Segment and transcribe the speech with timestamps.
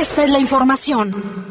[0.00, 1.45] esta es la información.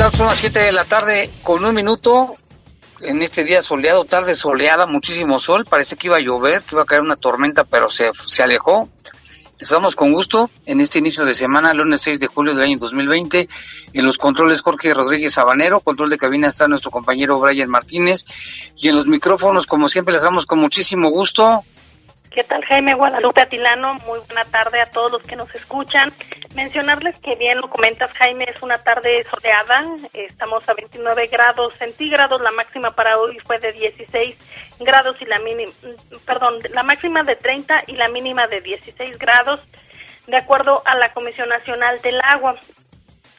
[0.00, 2.34] Son las 7 de la tarde con un minuto.
[3.02, 5.66] En este día soleado, tarde soleada, muchísimo sol.
[5.66, 8.88] Parece que iba a llover, que iba a caer una tormenta, pero se, se alejó.
[9.58, 13.46] Estamos con gusto en este inicio de semana, lunes 6 de julio del año 2020.
[13.92, 18.24] En los controles Jorge Rodríguez Sabanero, control de cabina está nuestro compañero Brian Martínez.
[18.78, 21.62] Y en los micrófonos, como siempre, les damos con muchísimo gusto
[22.30, 23.94] ¿Qué tal Jaime Guadalupe Atilano?
[24.06, 26.12] Muy buena tarde a todos los que nos escuchan.
[26.54, 32.40] Mencionarles que bien lo comentas Jaime, es una tarde soleada, estamos a 29 grados centígrados,
[32.40, 34.36] la máxima para hoy fue de 16
[34.78, 35.72] grados y la mínima,
[36.24, 39.60] perdón, la máxima de 30 y la mínima de 16 grados,
[40.28, 42.54] de acuerdo a la Comisión Nacional del Agua.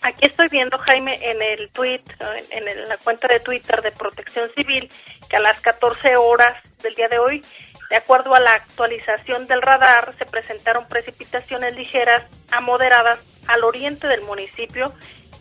[0.01, 2.01] Aquí estoy viendo, Jaime, en el tweet,
[2.49, 4.91] en la cuenta de Twitter de Protección Civil,
[5.29, 7.43] que a las 14 horas del día de hoy
[7.91, 14.07] de acuerdo a la actualización del radar, se presentaron precipitaciones ligeras a moderadas al oriente
[14.07, 14.93] del municipio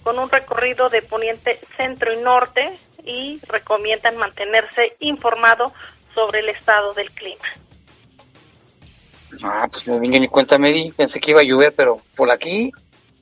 [0.02, 5.72] con un recorrido de poniente centro y norte y recomiendan mantenerse informado
[6.12, 7.44] sobre el estado del clima.
[9.44, 12.32] Ah, pues muy bien, ni cuenta me di, pensé que iba a llover, pero por
[12.32, 12.72] aquí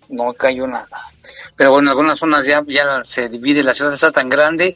[0.09, 1.03] no cayó nada.
[1.55, 4.75] Pero bueno, en algunas zonas ya, ya se divide, la ciudad está tan grande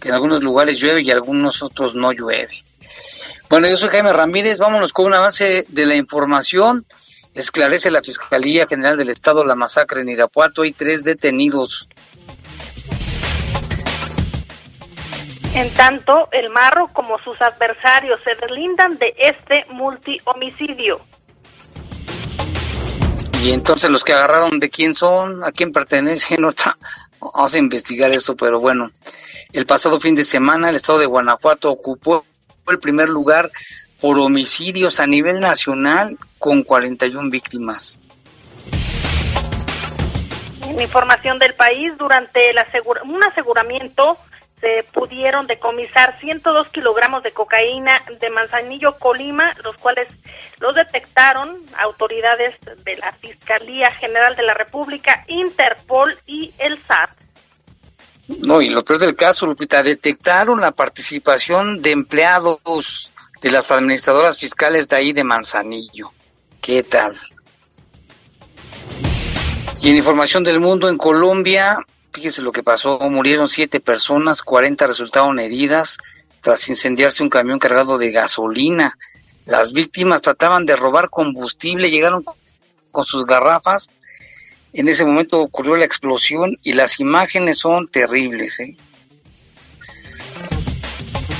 [0.00, 2.65] que en algunos lugares llueve y en algunos otros no llueve.
[3.48, 6.84] Bueno, yo soy Jaime Ramírez, vámonos con un avance de la información.
[7.32, 10.62] Esclarece la Fiscalía General del Estado la masacre en Irapuato.
[10.62, 11.88] Hay tres detenidos.
[15.54, 21.00] En tanto, el Marro como sus adversarios se deslindan de este multihomicidio.
[23.44, 26.76] Y entonces los que agarraron de quién son, a quién pertenecen, no está.
[27.20, 28.90] Vamos a investigar esto, pero bueno.
[29.52, 32.24] El pasado fin de semana el estado de Guanajuato ocupó
[32.74, 33.50] el primer lugar
[34.00, 37.98] por homicidios a nivel nacional con 41 víctimas.
[40.78, 42.56] Información del país, durante el
[43.04, 44.18] un aseguramiento
[44.60, 50.08] se pudieron decomisar 102 kilogramos de cocaína de Manzanillo, Colima, los cuales
[50.60, 52.54] los detectaron autoridades
[52.84, 57.10] de la Fiscalía General de la República, Interpol y el SAT.
[58.28, 63.10] No, y lo peor del caso, Lupita, detectaron la participación de empleados
[63.40, 66.10] de las administradoras fiscales de ahí de Manzanillo.
[66.60, 67.16] ¿Qué tal?
[69.80, 71.78] Y en información del mundo, en Colombia,
[72.12, 75.98] fíjese lo que pasó, murieron siete personas, 40 resultaron heridas
[76.40, 78.98] tras incendiarse un camión cargado de gasolina.
[79.44, 82.24] Las víctimas trataban de robar combustible, llegaron
[82.90, 83.90] con sus garrafas
[84.76, 88.60] en ese momento ocurrió la explosión y las imágenes son terribles.
[88.60, 88.76] ¿eh?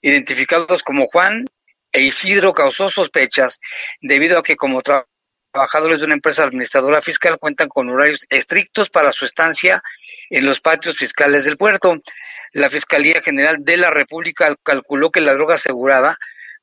[0.00, 1.46] identificados como Juan
[1.92, 3.60] e Isidro, causó sospechas
[4.00, 9.12] debido a que como trabajadores de una empresa administradora fiscal cuentan con horarios estrictos para
[9.12, 9.82] su estancia
[10.28, 12.00] en los patios fiscales del puerto.
[12.52, 16.16] La Fiscalía General de la República calculó que la droga asegurada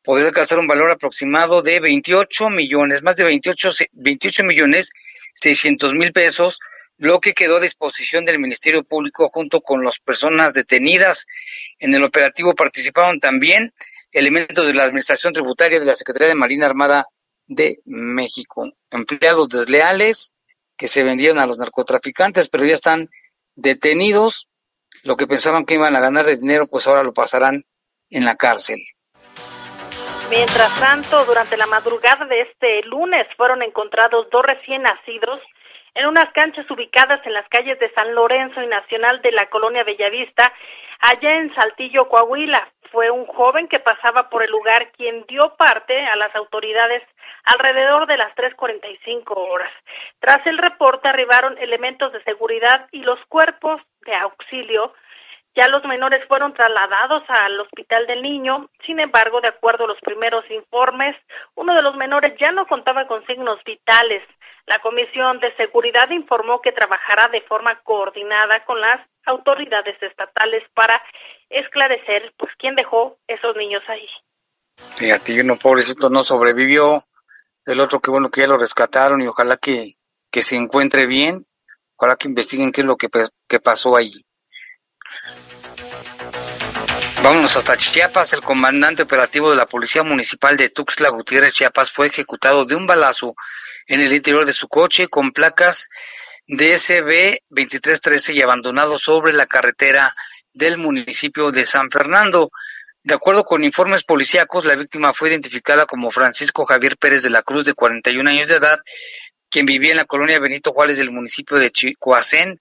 [0.04, 4.92] podría alcanzar un valor aproximado de 28 millones, más de 28, 28 millones
[5.34, 6.60] 600 mil pesos,
[6.98, 11.28] lo que quedó a disposición del Ministerio Público junto con las personas detenidas.
[11.80, 13.74] En el operativo participaron también
[14.12, 17.06] elementos de la Administración Tributaria de la Secretaría de Marina Armada
[17.48, 20.34] de México, empleados desleales
[20.78, 23.08] que se vendieron a los narcotraficantes, pero ya están
[23.56, 24.48] detenidos.
[25.04, 27.64] Lo que pensaban que iban a ganar de dinero, pues ahora lo pasarán
[28.10, 28.80] en la cárcel.
[30.30, 35.40] Mientras tanto, durante la madrugada de este lunes fueron encontrados dos recién nacidos
[35.96, 39.84] en unas canchas ubicadas en las calles de San Lorenzo y Nacional de la colonia
[39.84, 40.54] Bellavista,
[41.00, 42.72] allá en Saltillo, Coahuila.
[42.92, 47.04] Fue un joven que pasaba por el lugar quien dio parte a las autoridades
[47.44, 49.72] alrededor de las 3.45 horas.
[50.20, 54.94] Tras el reporte arribaron elementos de seguridad y los cuerpos de auxilio
[55.58, 58.70] ya los menores fueron trasladados al Hospital del Niño.
[58.86, 61.16] Sin embargo, de acuerdo a los primeros informes,
[61.56, 64.22] uno de los menores ya no contaba con signos vitales.
[64.68, 71.02] La Comisión de Seguridad informó que trabajará de forma coordinada con las autoridades estatales para
[71.50, 74.08] esclarecer pues quién dejó esos niños ahí.
[74.96, 77.04] Fíjate, uno pobrecito no sobrevivió,
[77.66, 79.94] el otro que bueno que ya lo rescataron y ojalá que,
[80.32, 81.46] que se encuentre bien,
[81.96, 83.10] ojalá que investiguen qué es lo que,
[83.48, 84.12] que pasó ahí.
[87.24, 88.34] Vámonos hasta Chiapas.
[88.34, 92.88] El comandante operativo de la Policía Municipal de Tuxtla Gutiérrez, Chiapas, fue ejecutado de un
[92.88, 93.36] balazo
[93.88, 95.90] en el interior de su coche con placas
[96.48, 100.14] DSB 2313 y abandonado sobre la carretera
[100.54, 102.52] del municipio de San Fernando.
[103.04, 107.44] De acuerdo con informes policíacos, la víctima fue identificada como Francisco Javier Pérez de la
[107.44, 108.80] Cruz, de 41 años de edad,
[109.50, 112.60] quien vivía en la colonia Benito Juárez del municipio de Chicoacén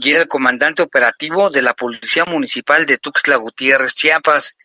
[0.00, 4.56] y era el comandante operativo de la Policía Municipal de Tuxtla Gutiérrez, Chiapas.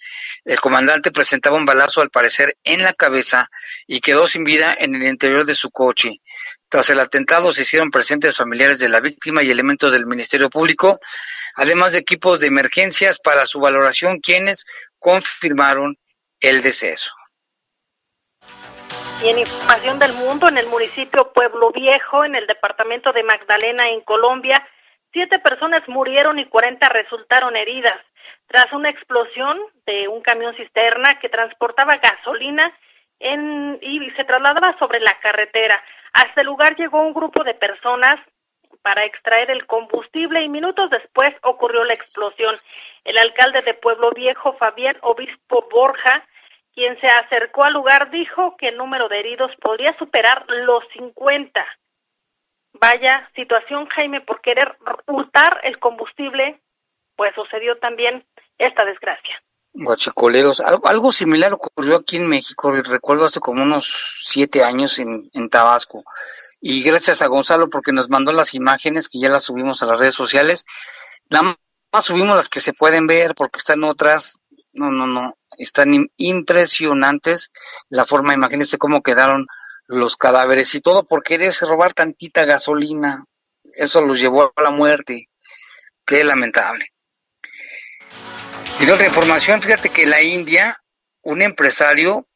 [0.45, 3.49] El comandante presentaba un balazo al parecer en la cabeza
[3.87, 6.21] y quedó sin vida en el interior de su coche.
[6.73, 10.99] Tras el atentado se hicieron presentes familiares de la víctima y elementos del Ministerio Público,
[11.55, 14.65] además de equipos de emergencias para su valoración, quienes
[14.97, 15.97] confirmaron
[16.39, 17.11] el deceso.
[19.23, 23.89] Y en información del mundo, en el municipio Pueblo Viejo, en el departamento de Magdalena,
[23.89, 24.67] en Colombia,
[25.11, 28.01] Siete personas murieron y cuarenta resultaron heridas
[28.47, 32.73] tras una explosión de un camión cisterna que transportaba gasolina
[33.23, 35.81] en, y se trasladaba sobre la carretera.
[36.13, 38.15] Hasta el lugar llegó un grupo de personas
[38.81, 42.55] para extraer el combustible y minutos después ocurrió la explosión.
[43.05, 46.27] El alcalde de Pueblo Viejo, Fabián Obispo Borja,
[46.73, 51.65] quien se acercó al lugar, dijo que el número de heridos podría superar los 50.
[52.73, 54.75] Vaya situación, Jaime, por querer
[55.07, 56.59] hurtar el combustible,
[57.15, 58.25] pues sucedió también
[58.57, 59.41] esta desgracia.
[59.73, 65.29] Guachicoleros, algo, algo similar ocurrió aquí en México, recuerdo hace como unos siete años en,
[65.33, 66.03] en Tabasco.
[66.61, 69.99] Y gracias a Gonzalo porque nos mandó las imágenes que ya las subimos a las
[69.99, 70.65] redes sociales.
[71.29, 71.55] Nada
[71.91, 74.39] más subimos las que se pueden ver porque están otras,
[74.73, 77.51] no, no, no, están impresionantes
[77.89, 79.47] la forma, imagínense cómo quedaron
[79.87, 83.25] los cadáveres y todo por quererse robar tantita gasolina.
[83.73, 85.29] Eso los llevó a la muerte.
[86.05, 86.92] Qué lamentable.
[88.79, 90.77] Y otra información, fíjate que la India,
[91.21, 92.27] un empresario,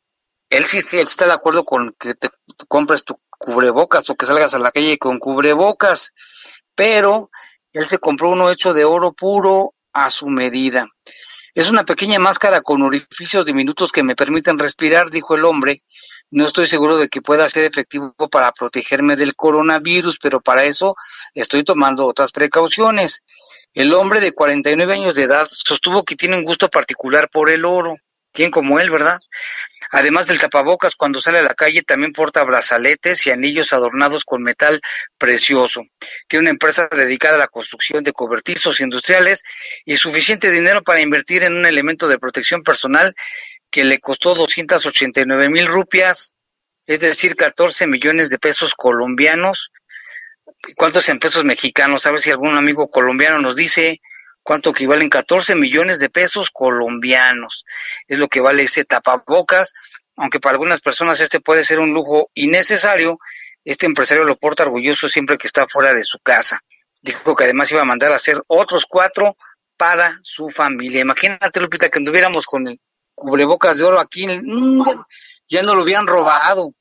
[0.49, 2.29] él sí, sí está de acuerdo con que te,
[2.67, 6.13] compres tu cubrebocas o que salgas a la calle con cubrebocas,
[6.75, 7.29] pero
[7.73, 10.87] Él se compró uno hecho de oro puro a su medida.
[11.53, 15.83] Es una pequeña máscara con orificios diminutos que me permiten respirar, dijo el hombre.
[16.29, 20.95] No estoy seguro de que pueda ser efectivo para protegerme del coronavirus, pero para eso
[21.33, 23.23] estoy tomando otras precauciones.
[23.73, 27.65] El hombre de 49 años de edad sostuvo que tiene un gusto particular por el
[27.65, 27.95] oro.
[28.31, 29.19] ¿Quién como él, verdad?
[29.91, 34.43] Además del tapabocas, cuando sale a la calle también porta brazaletes y anillos adornados con
[34.43, 34.81] metal
[35.17, 35.83] precioso.
[36.27, 39.43] Tiene una empresa dedicada a la construcción de cobertizos industriales
[39.85, 43.15] y suficiente dinero para invertir en un elemento de protección personal
[43.69, 46.35] que le costó 289 mil rupias,
[46.85, 49.71] es decir, 14 millones de pesos colombianos.
[50.75, 52.05] ¿Cuántos en pesos mexicanos?
[52.05, 54.01] A ver si algún amigo colombiano nos dice
[54.43, 57.65] cuánto equivalen 14 millones de pesos colombianos.
[58.07, 59.73] Es lo que vale ese tapabocas,
[60.15, 63.19] aunque para algunas personas este puede ser un lujo innecesario,
[63.63, 66.61] este empresario lo porta orgulloso siempre que está fuera de su casa.
[67.01, 69.37] Dijo que además iba a mandar a hacer otros cuatro
[69.77, 71.01] para su familia.
[71.01, 72.79] Imagínate, Lupita, que anduviéramos con el
[73.13, 74.27] cubrebocas de oro aquí,
[75.47, 76.73] ya no lo habían robado,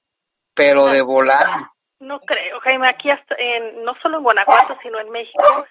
[0.54, 1.46] pero de volar.
[2.06, 5.66] No creo, Jaime, aquí hasta en, no solo en Guanajuato, sino en México,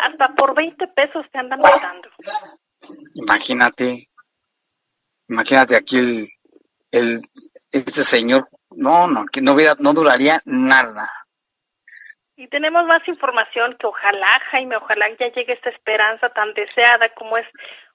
[0.00, 2.08] hasta por 20 pesos te andan matando.
[3.14, 4.04] Imagínate,
[5.28, 6.26] imagínate aquí el,
[6.92, 7.20] el
[7.72, 11.10] este señor, no, no, que no hubiera, no duraría nada.
[12.36, 17.36] Y tenemos más información que ojalá, Jaime, ojalá ya llegue esta esperanza tan deseada como
[17.36, 17.46] es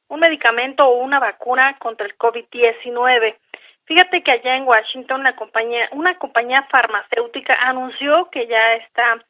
[0.10, 3.38] un medicamento o una vacuna contra el COVID-19.
[3.86, 5.24] Fíjate que allá en Washington
[5.92, 9.24] una compañía farmacéutica anunció que ya está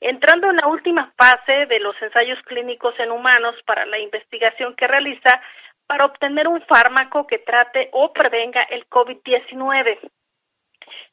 [0.00, 4.88] entrando en la última fase de los ensayos clínicos en humanos para la investigación que
[4.88, 5.40] realiza
[5.86, 10.00] para obtener un fármaco que trate o prevenga el COVID-19.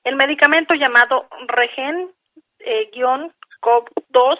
[0.03, 4.39] El medicamento llamado Regen-COV2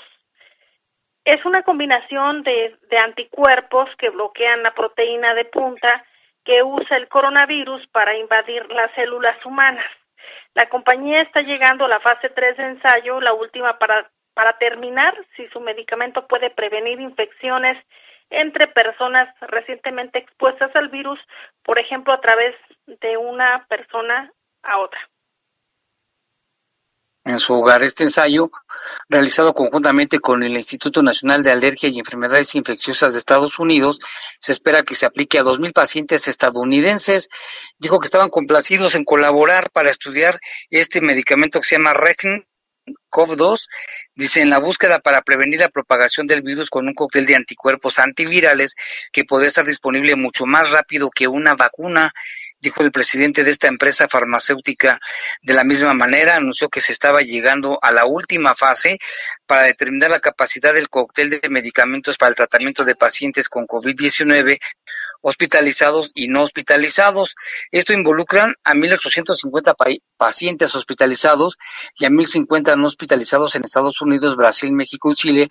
[1.26, 6.04] es una combinación de anticuerpos que bloquean la proteína de punta
[6.48, 9.86] que usa el coronavirus para invadir las células humanas.
[10.56, 15.14] La compañía está llegando a la fase 3 de ensayo, la última para, para terminar
[15.36, 17.78] si su medicamento puede prevenir infecciones
[18.30, 21.20] entre personas recientemente expuestas al virus,
[21.64, 24.32] por ejemplo, a través de una persona
[24.64, 25.00] a otra
[27.28, 27.84] en su hogar.
[27.84, 28.52] Este ensayo,
[29.10, 34.00] realizado conjuntamente con el Instituto Nacional de Alergia y Enfermedades Infecciosas de Estados Unidos,
[34.40, 37.30] se espera que se aplique a 2.000 pacientes estadounidenses.
[37.80, 42.46] Dijo que estaban complacidos en colaborar para estudiar este medicamento que se llama Regn
[43.12, 43.68] COV2,
[44.16, 48.00] dice en la búsqueda para prevenir la propagación del virus con un cóctel de anticuerpos
[48.00, 48.76] antivirales
[49.12, 52.14] que puede estar disponible mucho más rápido que una vacuna
[52.68, 55.00] dijo el presidente de esta empresa farmacéutica.
[55.42, 59.00] De la misma manera, anunció que se estaba llegando a la última fase
[59.46, 64.60] para determinar la capacidad del cóctel de medicamentos para el tratamiento de pacientes con COVID-19
[65.22, 67.36] hospitalizados y no hospitalizados.
[67.72, 69.76] Esto involucra a 1.850
[70.18, 71.58] pacientes hospitalizados
[71.98, 75.50] y a 1.050 no hospitalizados en Estados Unidos, Brasil, México y Chile,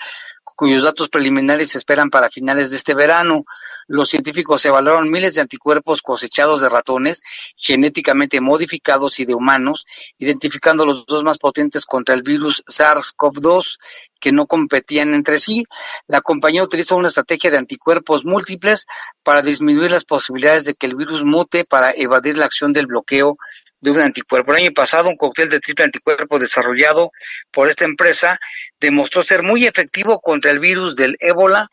[0.56, 3.44] cuyos datos preliminares se esperan para finales de este verano.
[3.87, 7.23] Los científicos evaluaron miles de anticuerpos cosechados de ratones
[7.56, 9.87] genéticamente modificados y de humanos,
[10.18, 13.78] identificando los dos más potentes contra el virus SARS-CoV-2
[14.18, 15.64] que no competían entre sí.
[16.08, 18.87] La compañía utilizó una estrategia de anticuerpos múltiples
[19.23, 23.37] para disminuir las posibilidades de que el virus mute para evadir la acción del bloqueo
[23.80, 24.52] de un anticuerpo.
[24.52, 27.11] El año pasado, un cóctel de triple anticuerpo desarrollado
[27.50, 28.38] por esta empresa
[28.80, 31.68] demostró ser muy efectivo contra el virus del ébola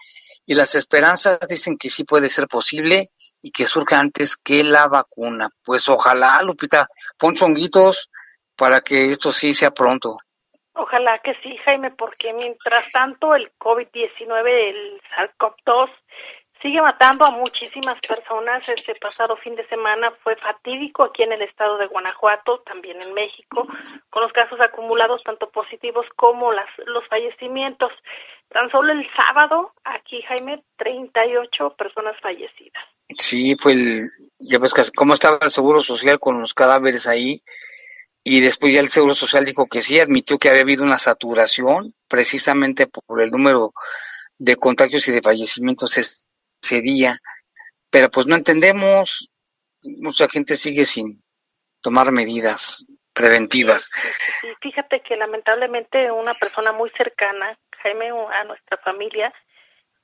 [0.46, 3.10] y las esperanzas dicen que sí puede ser posible
[3.42, 5.50] y que surja antes que la vacuna.
[5.64, 8.10] Pues ojalá, Lupita, pon chonguitos
[8.56, 10.18] para que esto sí sea pronto.
[10.76, 15.90] Ojalá que sí, Jaime, porque mientras tanto el COVID-19, el SARS-CoV-2,
[16.64, 18.68] sigue matando a muchísimas personas.
[18.70, 23.14] Este pasado fin de semana fue fatídico aquí en el estado de Guanajuato, también en
[23.14, 23.68] México,
[24.10, 27.92] con los casos acumulados tanto positivos como las, los fallecimientos.
[28.50, 32.84] Tan solo el sábado, aquí Jaime, 38 personas fallecidas.
[33.10, 34.02] Sí, fue el,
[34.40, 37.42] ya ves cómo estaba el Seguro Social con los cadáveres ahí,
[38.24, 41.94] y después ya el Seguro Social dijo que sí, admitió que había habido una saturación
[42.08, 43.74] precisamente por el número
[44.38, 45.98] de contagios y de fallecimientos
[46.64, 47.18] ese día,
[47.92, 49.30] pero pues no entendemos,
[49.84, 51.22] mucha gente sigue sin
[51.82, 53.90] tomar medidas preventivas.
[54.44, 59.34] Y fíjate que lamentablemente una persona muy cercana, Jaime, a nuestra familia,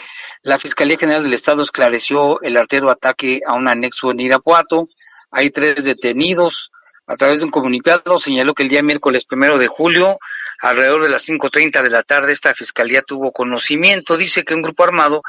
[0.42, 4.88] la Fiscalía General del Estado esclareció el artero ataque a un anexo en Irapuato.
[5.30, 6.72] Hay tres detenidos.
[7.06, 10.18] A través de un comunicado señaló que el día miércoles primero de julio,
[10.62, 14.16] alrededor de las 5.30 de la tarde, esta fiscalía tuvo conocimiento.
[14.16, 15.20] Dice que un grupo armado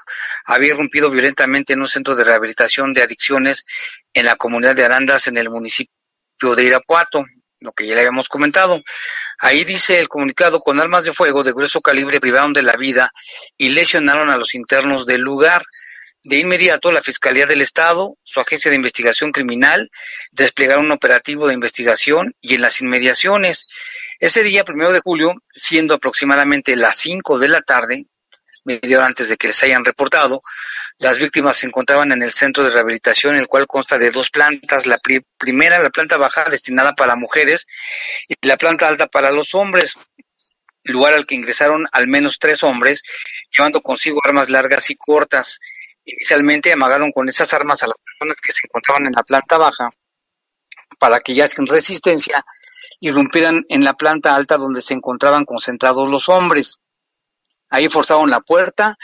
[0.46, 3.66] había irrumpido violentamente en un centro de rehabilitación de adicciones
[4.14, 5.92] en la comunidad de Arandas, en el municipio
[6.56, 7.26] de Irapuato
[7.64, 8.82] lo que ya le habíamos comentado.
[9.44, 13.12] Ahí dice el comunicado, con armas de fuego de grueso calibre privaron de la vida
[13.58, 15.66] y lesionaron a los internos del lugar.
[16.24, 19.92] De inmediato, la Fiscalía del Estado, su agencia de investigación criminal,
[20.32, 23.68] desplegaron un operativo de investigación y en las inmediaciones.
[24.18, 28.06] Ese día, primero de julio, siendo aproximadamente las cinco de la tarde,
[28.64, 30.42] media hora antes de que les hayan reportado,
[31.00, 34.86] las víctimas se encontraban en el centro de rehabilitación, el cual consta de dos plantas.
[34.86, 35.00] La
[35.38, 37.68] primera, la planta baja, destinada para mujeres,
[38.28, 39.96] y la planta alta para los hombres,
[40.84, 43.04] lugar al que ingresaron al menos tres hombres,
[43.52, 45.60] llevando consigo armas largas y cortas.
[46.06, 49.90] Inicialmente amagaron con esas armas a las personas que se encontraban en la planta baja,
[51.00, 52.46] para que ya sin resistencia
[53.00, 56.80] irrumpieran en la planta alta donde se encontraban concentrados los hombres.
[57.70, 58.98] Ahí forzaron la puerta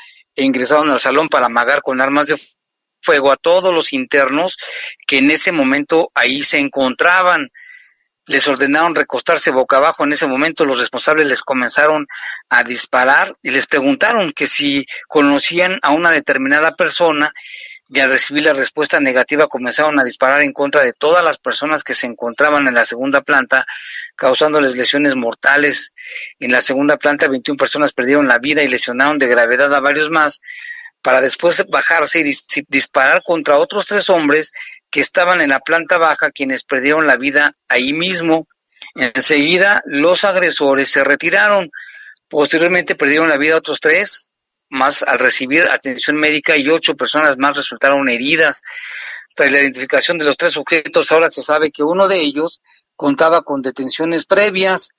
[0.43, 2.39] ingresaron al salón para amagar con armas de
[3.01, 4.57] fuego a todos los internos
[5.07, 7.49] que en ese momento ahí se encontraban.
[8.25, 10.03] Les ordenaron recostarse boca abajo.
[10.03, 12.07] En ese momento los responsables les comenzaron
[12.49, 17.33] a disparar y les preguntaron que si conocían a una determinada persona
[17.91, 21.83] y al recibir la respuesta negativa comenzaron a disparar en contra de todas las personas
[21.83, 23.65] que se encontraban en la segunda planta,
[24.19, 25.93] causándoles lesiones mortales.
[26.39, 30.11] En la segunda planta, 21 personas perdieron la vida y lesionaron de gravedad a varios
[30.11, 30.41] más,
[31.01, 32.33] para después bajarse y
[32.67, 34.51] disparar contra otros tres hombres
[34.91, 38.45] que estaban en la planta baja, quienes perdieron la vida ahí mismo.
[38.95, 41.71] Enseguida, los agresores se retiraron.
[42.27, 44.31] Posteriormente perdieron la vida otros tres,
[44.69, 48.63] más al recibir atención médica y ocho personas más resultaron heridas.
[49.33, 52.59] Tras la identificación de los tres sujetos, ahora se sabe que uno de ellos
[52.99, 54.89] contaba con detenciones previas.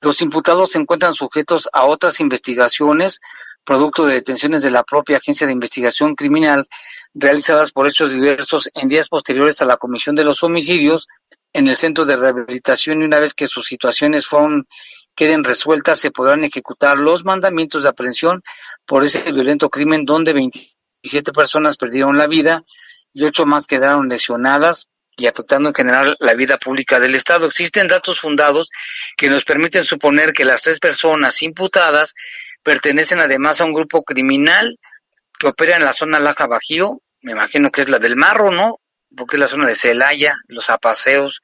[0.00, 3.20] Los imputados se encuentran sujetos a otras investigaciones,
[3.64, 6.66] producto de detenciones de la propia Agencia de Investigación Criminal,
[7.14, 11.06] realizadas por hechos diversos en días posteriores a la comisión de los homicidios
[11.52, 14.66] en el centro de rehabilitación y una vez que sus situaciones fueron
[15.14, 18.42] queden resueltas, se podrán ejecutar los mandamientos de aprehensión
[18.86, 22.64] por ese violento crimen donde 27 personas perdieron la vida
[23.12, 27.46] y ocho más quedaron lesionadas y afectando en general la vida pública del Estado.
[27.46, 28.70] Existen datos fundados
[29.16, 32.14] que nos permiten suponer que las tres personas imputadas
[32.62, 34.78] pertenecen además a un grupo criminal
[35.38, 38.80] que opera en la zona Laja Bajío, me imagino que es la del Marro, ¿no?
[39.16, 41.42] Porque es la zona de Celaya, los apaseos,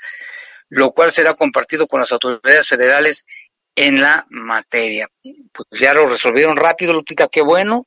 [0.69, 3.27] lo cual será compartido con las autoridades federales
[3.75, 5.09] en la materia.
[5.53, 7.87] Pues ya lo resolvieron rápido, Lupita, qué bueno.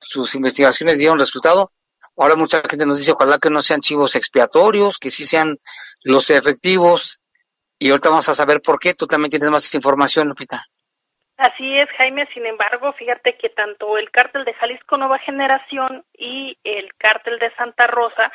[0.00, 1.72] Sus investigaciones dieron resultado.
[2.16, 5.58] Ahora mucha gente nos dice, ojalá que no sean chivos expiatorios, que sí sean
[6.02, 7.20] los efectivos.
[7.78, 8.94] Y ahorita vamos a saber por qué.
[8.94, 10.58] Tú también tienes más información, Lupita.
[11.36, 12.26] Así es, Jaime.
[12.32, 17.54] Sin embargo, fíjate que tanto el cártel de Jalisco Nueva Generación y el cártel de
[17.56, 18.32] Santa Rosa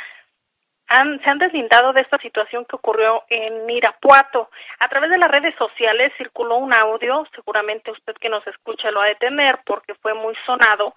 [1.23, 4.49] se han deslindado de esta situación que ocurrió en Irapuato.
[4.79, 9.01] A través de las redes sociales circuló un audio, seguramente usted que nos escucha lo
[9.01, 10.95] ha de tener porque fue muy sonado,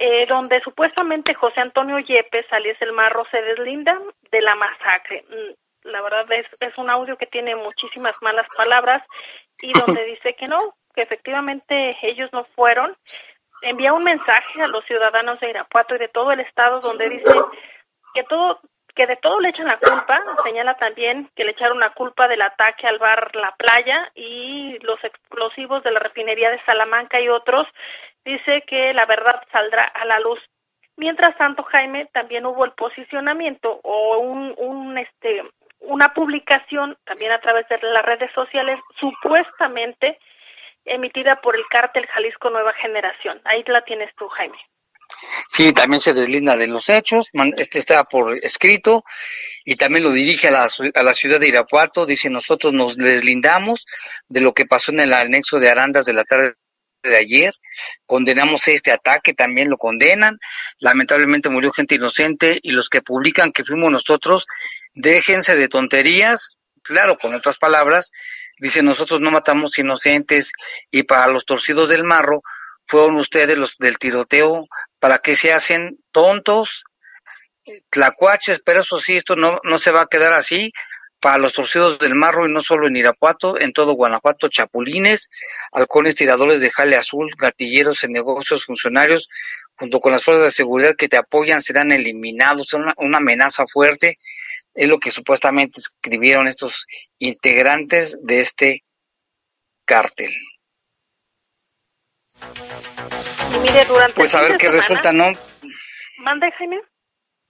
[0.00, 5.24] eh, donde supuestamente José Antonio Yepes, alias el Marro, se deslinda de la masacre.
[5.28, 9.02] Mm, la verdad es, es un audio que tiene muchísimas malas palabras
[9.60, 10.56] y donde dice que no,
[10.94, 12.96] que efectivamente ellos no fueron.
[13.62, 17.34] Envía un mensaje a los ciudadanos de Irapuato y de todo el estado donde dice
[18.14, 18.60] que todo
[18.98, 22.42] que de todo le echan la culpa, señala también que le echaron la culpa del
[22.42, 27.68] ataque al bar La Playa y los explosivos de la refinería de Salamanca y otros,
[28.28, 30.38] dice que la verdad saldrá a la luz.
[30.96, 35.42] Mientras tanto, Jaime, también hubo el posicionamiento o un, un este
[35.80, 40.18] una publicación también a través de las redes sociales supuestamente
[40.84, 43.40] emitida por el cártel Jalisco Nueva Generación.
[43.44, 44.58] Ahí la tienes tú, Jaime.
[45.48, 49.04] Sí, también se deslinda de los hechos, este está por escrito
[49.64, 53.86] y también lo dirige a la, a la ciudad de Irapuato, dice nosotros nos deslindamos
[54.28, 56.54] de lo que pasó en el anexo de Arandas de la tarde
[57.08, 57.54] de ayer,
[58.06, 60.38] condenamos este ataque, también lo condenan,
[60.78, 64.46] lamentablemente murió gente inocente y los que publican que fuimos nosotros,
[64.94, 68.12] déjense de tonterías, claro, con otras palabras,
[68.58, 70.52] dice nosotros no matamos inocentes
[70.90, 72.42] y para los torcidos del marro,
[72.86, 74.66] fueron ustedes los del tiroteo,
[74.98, 76.84] ¿para qué se hacen tontos?
[77.90, 80.72] Tlacuaches, pero eso sí, esto no, no se va a quedar así,
[81.20, 85.30] para los torcidos del marro y no solo en Irapuato, en todo Guanajuato, chapulines,
[85.72, 89.28] halcones tiradores de jale azul, gatilleros en negocios, funcionarios,
[89.74, 94.18] junto con las fuerzas de seguridad que te apoyan, serán eliminados, son una, amenaza fuerte,
[94.74, 96.86] es lo que supuestamente escribieron estos
[97.18, 98.84] integrantes de este
[99.84, 100.32] cártel.
[103.54, 105.32] Y mire, durante pues a ver qué resulta, ¿no?
[106.18, 106.80] Mande, Jaime.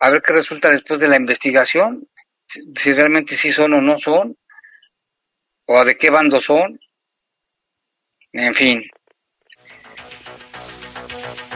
[0.01, 2.09] A ver qué resulta después de la investigación,
[2.49, 4.37] si, realmente sí son o no son,
[5.67, 6.81] o de qué bando son,
[8.33, 8.91] en fin.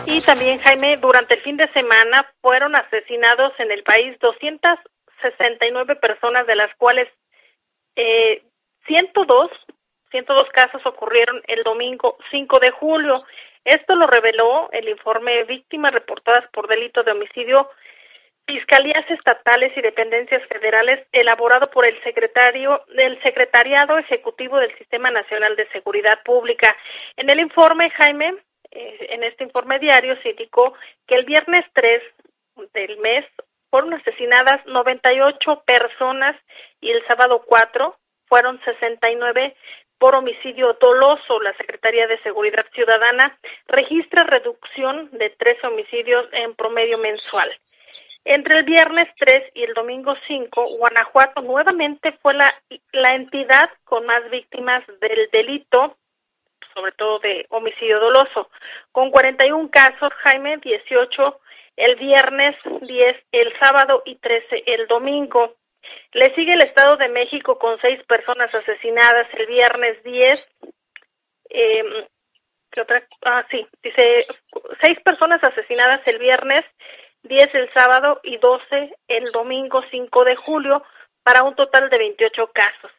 [0.06, 6.46] Y también, Jaime, durante el fin de semana fueron asesinados en el país 269 personas,
[6.46, 7.08] de las cuales
[7.96, 8.42] eh,
[8.86, 9.50] 102
[10.12, 13.24] 102 casos ocurrieron el domingo 5 de julio.
[13.64, 17.70] Esto lo reveló el informe Víctimas reportadas por delito de homicidio
[18.46, 25.54] Fiscalías estatales y dependencias federales elaborado por el secretario del Secretariado Ejecutivo del Sistema Nacional
[25.56, 26.74] de Seguridad Pública.
[27.16, 28.34] En el informe, Jaime,
[28.70, 30.64] eh, en este informe diario se indicó
[31.06, 32.02] que el viernes 3
[32.72, 33.24] del mes
[33.70, 36.36] fueron asesinadas 98 personas
[36.80, 39.54] y el sábado 4 fueron 69
[39.98, 41.40] por homicidio doloso.
[41.40, 47.50] La Secretaría de Seguridad Ciudadana registra reducción de tres homicidios en promedio mensual.
[48.24, 52.54] Entre el viernes 3 y el domingo 5, Guanajuato nuevamente fue la,
[53.14, 55.96] entidad con más víctimas del delito,
[56.72, 58.48] sobre todo de homicidio doloso,
[58.92, 61.40] con 41 casos, Jaime, 18
[61.76, 65.56] el viernes, 10 el sábado y 13 el domingo.
[66.12, 70.48] Le sigue el Estado de México con seis personas asesinadas el viernes 10.
[71.50, 72.06] Eh,
[72.72, 73.02] ¿qué otra?
[73.24, 74.26] Ah, sí, dice
[74.80, 76.64] seis personas asesinadas el viernes,
[77.24, 80.82] 10 el sábado y 12 el domingo 5 de julio,
[81.22, 82.90] para un total de 28 casos.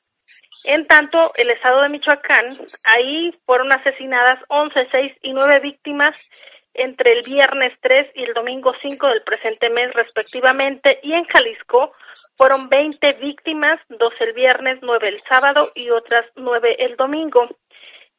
[0.63, 2.49] En tanto, el estado de Michoacán,
[2.85, 6.17] ahí fueron asesinadas 11, 6 y 9 víctimas
[6.73, 11.91] entre el viernes 3 y el domingo 5 del presente mes respectivamente y en Jalisco
[12.35, 17.47] fueron 20 víctimas, dos el viernes, nueve el sábado y otras nueve el domingo.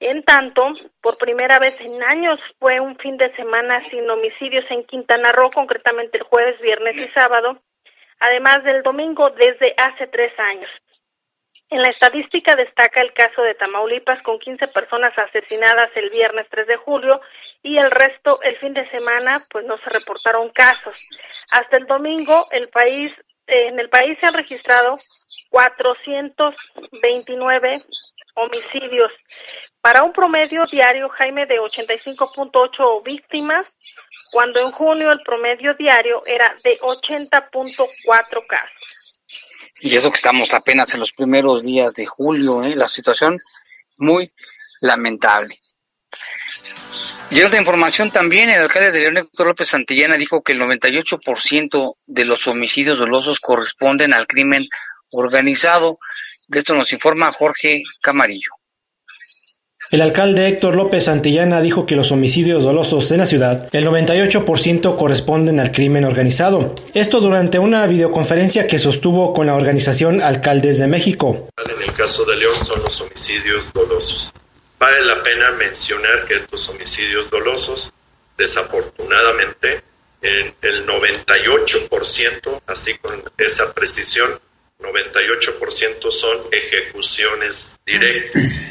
[0.06, 4.84] En tanto, por primera vez en años fue un fin de semana sin homicidios en
[4.84, 7.58] Quintana Roo, concretamente el jueves, viernes y sábado,
[8.20, 10.70] además del domingo desde hace tres años.
[11.70, 16.66] En la estadística destaca el caso de Tamaulipas con 15 personas asesinadas el viernes 3
[16.66, 17.22] de julio
[17.62, 20.98] y el resto el fin de semana pues no se reportaron casos.
[21.50, 23.10] Hasta el domingo el país
[23.46, 24.92] en el país se han registrado
[25.48, 27.84] 429
[28.34, 29.12] homicidios
[29.80, 33.76] para un promedio diario Jaime de 85.8 víctimas
[34.32, 39.20] cuando en junio el promedio diario era de 80.4 casos.
[39.80, 42.74] Y eso que estamos apenas en los primeros días de julio, ¿eh?
[42.74, 43.38] la situación
[43.96, 44.32] muy
[44.80, 45.58] lamentable.
[47.30, 51.96] Y otra información también, el alcalde de León, Héctor López Santillana, dijo que el 98%
[52.06, 54.68] de los homicidios dolosos corresponden al crimen
[55.10, 55.98] organizado.
[56.48, 58.50] De esto nos informa Jorge Camarillo.
[59.90, 64.96] El alcalde Héctor López Santillana dijo que los homicidios dolosos en la ciudad, el 98%
[64.96, 66.74] corresponden al crimen organizado.
[66.94, 71.48] Esto durante una videoconferencia que sostuvo con la organización Alcaldes de México.
[71.64, 74.32] En el caso de León son los homicidios dolosos.
[74.78, 77.92] Vale la pena mencionar que estos homicidios dolosos,
[78.36, 79.82] desafortunadamente,
[80.22, 84.28] en el 98%, así con esa precisión,
[84.84, 88.64] 98% son ejecuciones directas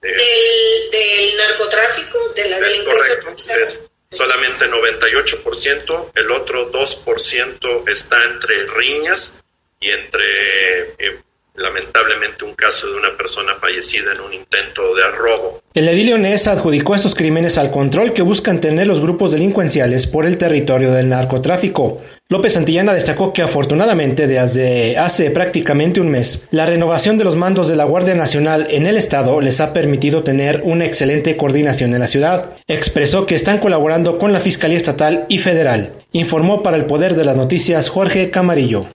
[0.00, 3.16] del, narcotráfico, de la delincuencia.
[3.22, 9.44] Correcto, es solamente 98%, el otro 2% está entre riñas
[9.78, 11.20] y entre eh,
[11.54, 15.62] lamentablemente un caso de una persona fallecida en un intento de robo.
[15.74, 20.26] El edilio Ness adjudicó estos crímenes al control que buscan tener los grupos delincuenciales por
[20.26, 22.02] el territorio del narcotráfico.
[22.32, 27.68] López Santillana destacó que afortunadamente desde hace prácticamente un mes, la renovación de los mandos
[27.68, 31.98] de la Guardia Nacional en el estado les ha permitido tener una excelente coordinación en
[31.98, 32.50] la ciudad.
[32.68, 35.92] Expresó que están colaborando con la Fiscalía Estatal y Federal.
[36.12, 38.86] Informó para el Poder de las Noticias Jorge Camarillo.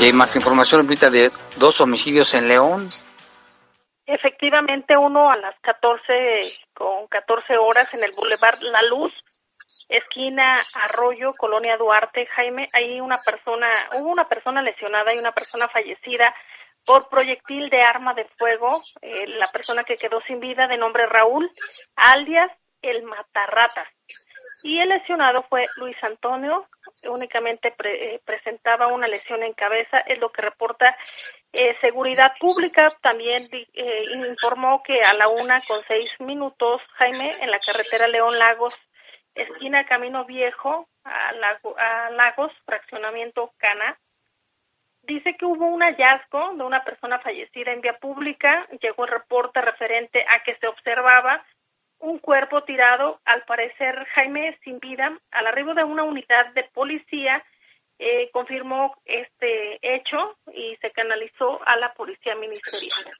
[0.00, 2.92] Hay más información ahorita de dos homicidios en León.
[4.06, 6.38] Efectivamente, uno a las 14
[6.74, 9.12] con 14 horas en el Boulevard La Luz,
[9.88, 15.68] esquina Arroyo, Colonia Duarte, Jaime, hay una persona, hubo una persona lesionada y una persona
[15.68, 16.32] fallecida
[16.84, 18.80] por proyectil de arma de fuego.
[19.02, 21.50] Eh, la persona que quedó sin vida, de nombre Raúl,
[21.96, 23.88] alias el Matarratas.
[24.62, 26.66] Y el lesionado fue Luis Antonio,
[27.10, 30.96] únicamente eh, presentaba una lesión en cabeza, es lo que reporta
[31.52, 32.96] eh, Seguridad Pública.
[33.02, 38.38] También eh, informó que a la una con seis minutos, Jaime, en la carretera León
[38.38, 38.78] Lagos,
[39.34, 41.30] esquina Camino Viejo, a,
[41.78, 43.98] a Lagos, fraccionamiento Cana,
[45.02, 48.66] dice que hubo un hallazgo de una persona fallecida en vía pública.
[48.80, 51.44] Llegó el reporte referente a que se observaba
[52.00, 57.42] un cuerpo tirado, al parecer Jaime sin vida, al arribo de una unidad de policía,
[57.98, 63.10] eh, confirmó este hecho y se canalizó a la policía ministerial.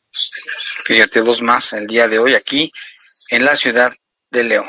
[0.85, 2.71] Fíjate, dos más el día de hoy aquí
[3.31, 3.91] en la ciudad
[4.31, 4.69] de León.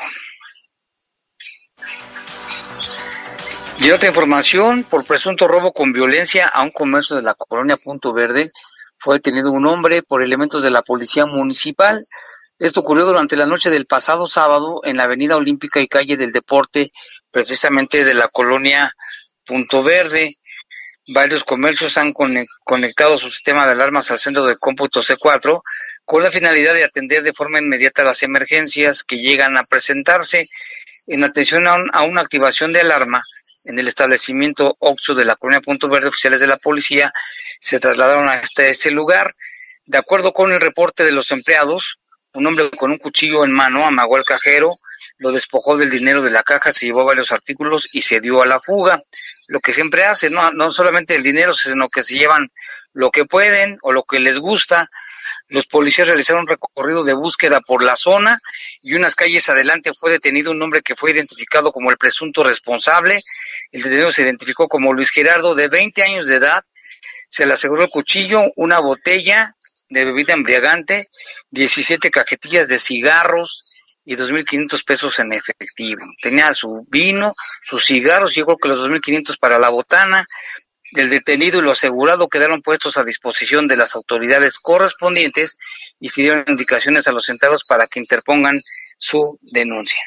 [3.79, 8.11] Y otra información, por presunto robo con violencia a un comercio de la colonia Punto
[8.13, 8.51] Verde,
[8.97, 12.03] fue detenido un hombre por elementos de la policía municipal.
[12.59, 16.31] Esto ocurrió durante la noche del pasado sábado en la Avenida Olímpica y Calle del
[16.31, 16.91] Deporte,
[17.31, 18.93] precisamente de la colonia
[19.45, 20.35] Punto Verde.
[21.07, 25.61] Varios comercios han conectado su sistema de alarmas al centro de cómputo C4
[26.03, 30.49] con la finalidad de atender de forma inmediata las emergencias que llegan a presentarse.
[31.05, 33.23] En atención a, una activación de alarma
[33.65, 37.13] en el establecimiento OXO de la colonia Punto Verde, oficiales de la policía
[37.59, 39.33] se trasladaron hasta ese lugar.
[39.85, 41.99] De acuerdo con el reporte de los empleados,
[42.37, 44.77] un hombre con un cuchillo en mano amagó al cajero,
[45.17, 48.45] lo despojó del dinero de la caja, se llevó varios artículos y se dio a
[48.45, 49.01] la fuga.
[49.47, 52.51] Lo que siempre hace, no, no solamente el dinero, sino que se llevan
[52.93, 54.91] lo que pueden o lo que les gusta.
[55.47, 58.39] Los policías realizaron un recorrido de búsqueda por la zona
[58.81, 63.23] y unas calles adelante fue detenido un hombre que fue identificado como el presunto responsable.
[63.71, 66.61] El detenido se identificó como Luis Gerardo, de 20 años de edad.
[67.29, 69.53] Se le aseguró el cuchillo, una botella
[69.89, 71.07] de bebida embriagante,
[71.51, 73.63] 17 cajetillas de cigarros
[74.03, 76.01] y 2.500 pesos en efectivo.
[76.21, 80.25] Tenía su vino, sus cigarros, yo creo que los 2.500 para la botana.
[80.93, 85.57] El detenido y lo asegurado quedaron puestos a disposición de las autoridades correspondientes
[85.99, 88.61] y se dieron indicaciones a los sentados para que interpongan
[88.97, 89.99] su denuncia.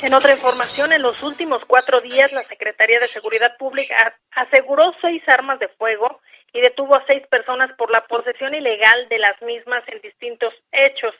[0.00, 5.22] En otra información, en los últimos cuatro días, la Secretaría de Seguridad Pública aseguró seis
[5.26, 6.20] armas de fuego
[6.52, 11.14] y detuvo a seis personas por la posesión ilegal de las mismas en distintos hechos.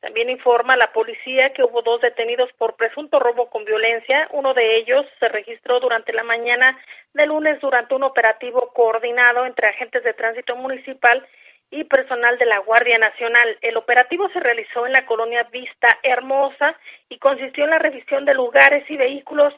[0.00, 4.28] También informa la policía que hubo dos detenidos por presunto robo con violencia.
[4.32, 6.78] Uno de ellos se registró durante la mañana
[7.14, 11.26] de lunes durante un operativo coordinado entre agentes de tránsito municipal
[11.70, 13.58] y personal de la Guardia Nacional.
[13.60, 16.76] El operativo se realizó en la colonia Vista Hermosa
[17.08, 19.54] y consistió en la revisión de lugares y vehículos.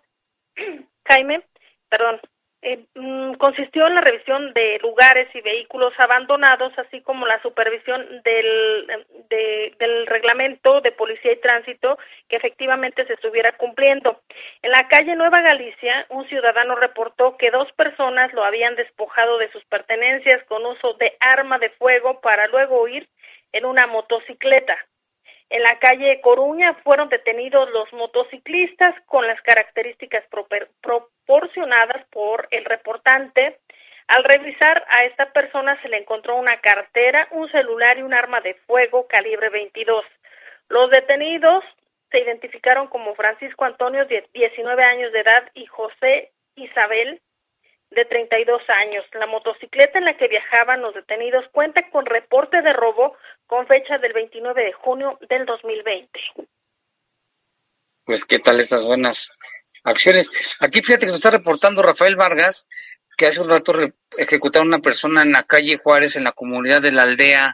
[1.04, 1.42] Jaime,
[1.88, 2.20] perdón,
[2.60, 8.04] eh, mm, consistió en la revisión de lugares y vehículos abandonados, así como la supervisión
[8.24, 9.06] del,
[9.78, 14.20] del reglamento de policía y tránsito que efectivamente se estuviera cumpliendo.
[14.62, 19.50] En la calle Nueva Galicia, un ciudadano reportó que dos personas lo habían despojado de
[19.52, 23.08] sus pertenencias con uso de arma de fuego para luego huir
[23.52, 24.76] en una motocicleta.
[25.50, 30.24] En la calle Coruña fueron detenidos los motociclistas con las características
[30.82, 33.58] proporcionadas por el reportante.
[34.08, 38.40] Al revisar a esta persona se le encontró una cartera, un celular y un arma
[38.40, 40.04] de fuego calibre 22.
[40.68, 41.64] Los detenidos
[42.10, 47.20] se identificaron como Francisco Antonio, de 19 años de edad, y José Isabel,
[47.90, 49.04] de 32 años.
[49.12, 53.16] La motocicleta en la que viajaban los detenidos cuenta con reporte de robo
[53.48, 56.20] con fecha del 29 de junio del 2020.
[58.04, 59.32] Pues qué tal estas buenas
[59.82, 60.30] acciones.
[60.60, 62.68] Aquí fíjate que nos está reportando Rafael Vargas
[63.16, 63.72] que hace un rato
[64.16, 67.52] ejecutaron una persona en la calle Juárez, en la comunidad de la aldea,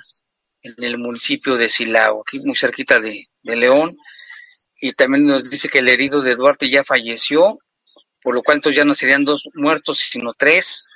[0.60, 3.96] en el municipio de Silao, aquí muy cerquita de, de León.
[4.78, 7.58] y también nos dice que el herido de Duarte ya falleció,
[8.20, 10.90] por lo cual entonces ya no serían dos muertos, sino tres.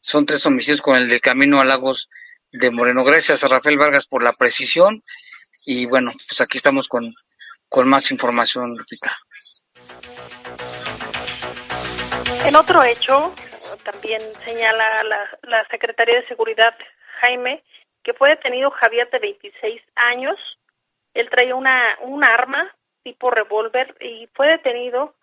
[0.00, 2.08] Son tres homicidios con el del camino a Lagos
[2.52, 3.04] de Moreno.
[3.04, 5.02] Gracias a Rafael Vargas por la precisión
[5.64, 7.14] y bueno, pues aquí estamos con,
[7.68, 9.12] con más información, Lupita.
[12.44, 13.34] En otro hecho,
[13.84, 16.74] también señala la, la Secretaría de Seguridad,
[17.20, 17.64] Jaime,
[18.04, 20.36] que fue detenido Javier de 26 años.
[21.14, 25.14] Él traía una, un arma tipo revólver y fue detenido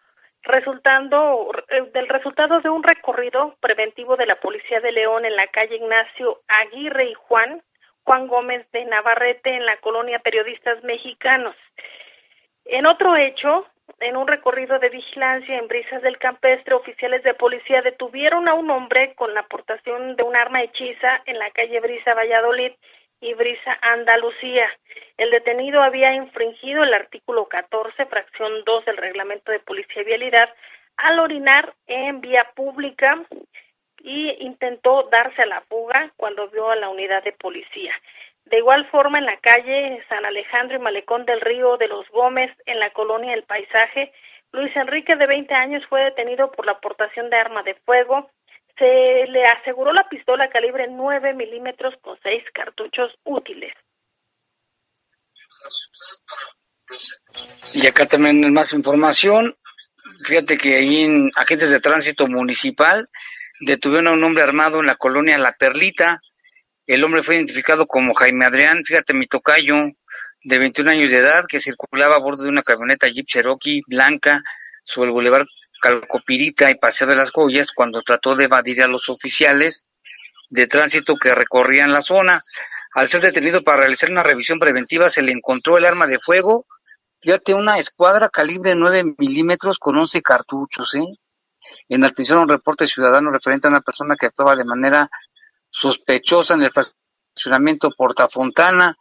[0.44, 5.48] resultando eh, del resultado de un recorrido preventivo de la Policía de León en la
[5.48, 7.62] calle Ignacio Aguirre y Juan,
[8.04, 11.56] Juan Gómez de Navarrete en la colonia Periodistas Mexicanos.
[12.66, 13.66] En otro hecho,
[14.00, 18.70] en un recorrido de vigilancia en Brisas del Campestre, oficiales de policía detuvieron a un
[18.70, 22.72] hombre con la aportación de un arma hechiza en la calle Brisa Valladolid
[23.22, 24.70] y Brisa Andalucía.
[25.17, 30.49] El detenido había infringido el artículo 14, fracción 2 del reglamento de policía y vialidad
[30.97, 33.23] al orinar en vía pública
[33.99, 37.93] y intentó darse a la fuga cuando vio a la unidad de policía.
[38.45, 42.52] De igual forma, en la calle San Alejandro y Malecón del Río de los Gómez,
[42.65, 44.12] en la colonia El Paisaje,
[44.52, 48.30] Luis Enrique, de 20 años, fue detenido por la aportación de arma de fuego.
[48.78, 53.73] Se le aseguró la pistola calibre 9 milímetros con seis cartuchos útiles.
[57.73, 59.56] Y acá también más información.
[60.26, 63.10] Fíjate que ahí en agentes de tránsito municipal
[63.62, 66.21] detuvieron a un hombre armado en la colonia La Perlita,
[66.86, 69.76] el hombre fue identificado como Jaime Adrián, fíjate, mi tocayo,
[70.43, 74.43] de 21 años de edad, que circulaba a bordo de una camioneta Jeep Cherokee blanca
[74.84, 75.45] sobre el bulevar
[75.82, 79.86] Calcopirita y Paseo de las Joyas cuando trató de evadir a los oficiales
[80.49, 82.41] de tránsito que recorrían la zona.
[82.94, 86.68] Al ser detenido para realizar una revisión preventiva, se le encontró el arma de fuego.
[87.22, 91.06] Fíjate, una escuadra calibre 9 milímetros con 11 cartuchos, ¿eh?
[91.90, 95.10] En atención a un reporte ciudadano referente a una persona que actuaba de manera
[95.70, 98.96] sospechosa en el fraccionamiento Portafontana.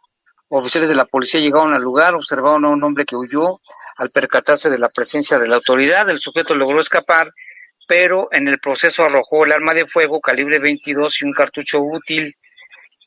[0.49, 3.59] Oficiales de la policía llegaron al lugar, observaron a un hombre que huyó.
[3.97, 7.31] Al percatarse de la presencia de la autoridad, el sujeto logró escapar,
[7.87, 12.35] pero en el proceso arrojó el arma de fuego calibre 22 y un cartucho útil.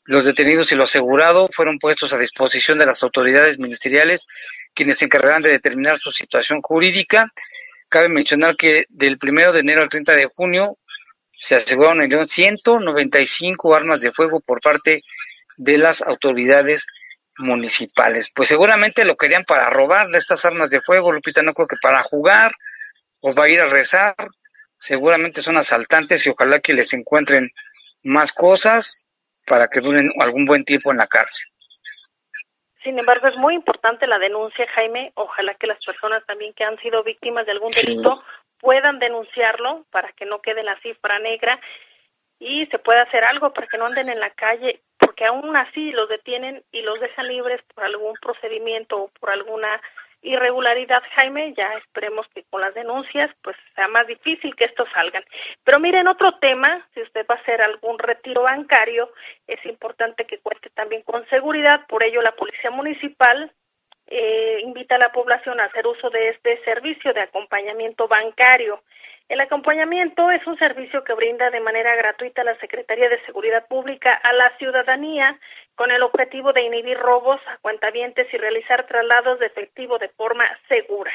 [0.07, 4.25] Los detenidos y lo asegurado fueron puestos a disposición de las autoridades ministeriales,
[4.73, 7.29] quienes se encargarán de determinar su situación jurídica.
[7.89, 10.77] Cabe mencionar que del primero de enero al 30 de junio
[11.37, 15.03] se aseguraron en León 195 armas de fuego por parte
[15.57, 16.87] de las autoridades
[17.37, 18.31] municipales.
[18.33, 22.01] Pues seguramente lo querían para robarle estas armas de fuego, Lupita, no creo que para
[22.03, 22.53] jugar
[23.19, 24.15] o va a ir a rezar.
[24.77, 27.51] Seguramente son asaltantes y ojalá que les encuentren
[28.03, 29.03] más cosas
[29.47, 31.47] para que duren algún buen tiempo en la cárcel.
[32.83, 35.11] Sin embargo, es muy importante la denuncia, Jaime.
[35.15, 38.23] Ojalá que las personas también que han sido víctimas de algún delito
[38.59, 41.59] puedan denunciarlo para que no quede la cifra negra
[42.39, 45.91] y se pueda hacer algo para que no anden en la calle, porque aún así
[45.91, 49.81] los detienen y los dejan libres por algún procedimiento o por alguna
[50.21, 55.23] irregularidad, Jaime, ya esperemos que con las denuncias pues sea más difícil que estos salgan.
[55.63, 59.11] Pero miren, otro tema, si usted va a hacer algún retiro bancario,
[59.47, 63.51] es importante que cuente también con seguridad, por ello la Policía Municipal
[64.07, 68.81] eh, invita a la población a hacer uso de este servicio de acompañamiento bancario.
[69.27, 74.13] El acompañamiento es un servicio que brinda de manera gratuita la Secretaría de Seguridad Pública
[74.13, 75.37] a la ciudadanía
[75.77, 80.43] con el objetivo de inhibir robos a cuentavientes y realizar traslados de efectivo de forma
[80.67, 81.11] segura.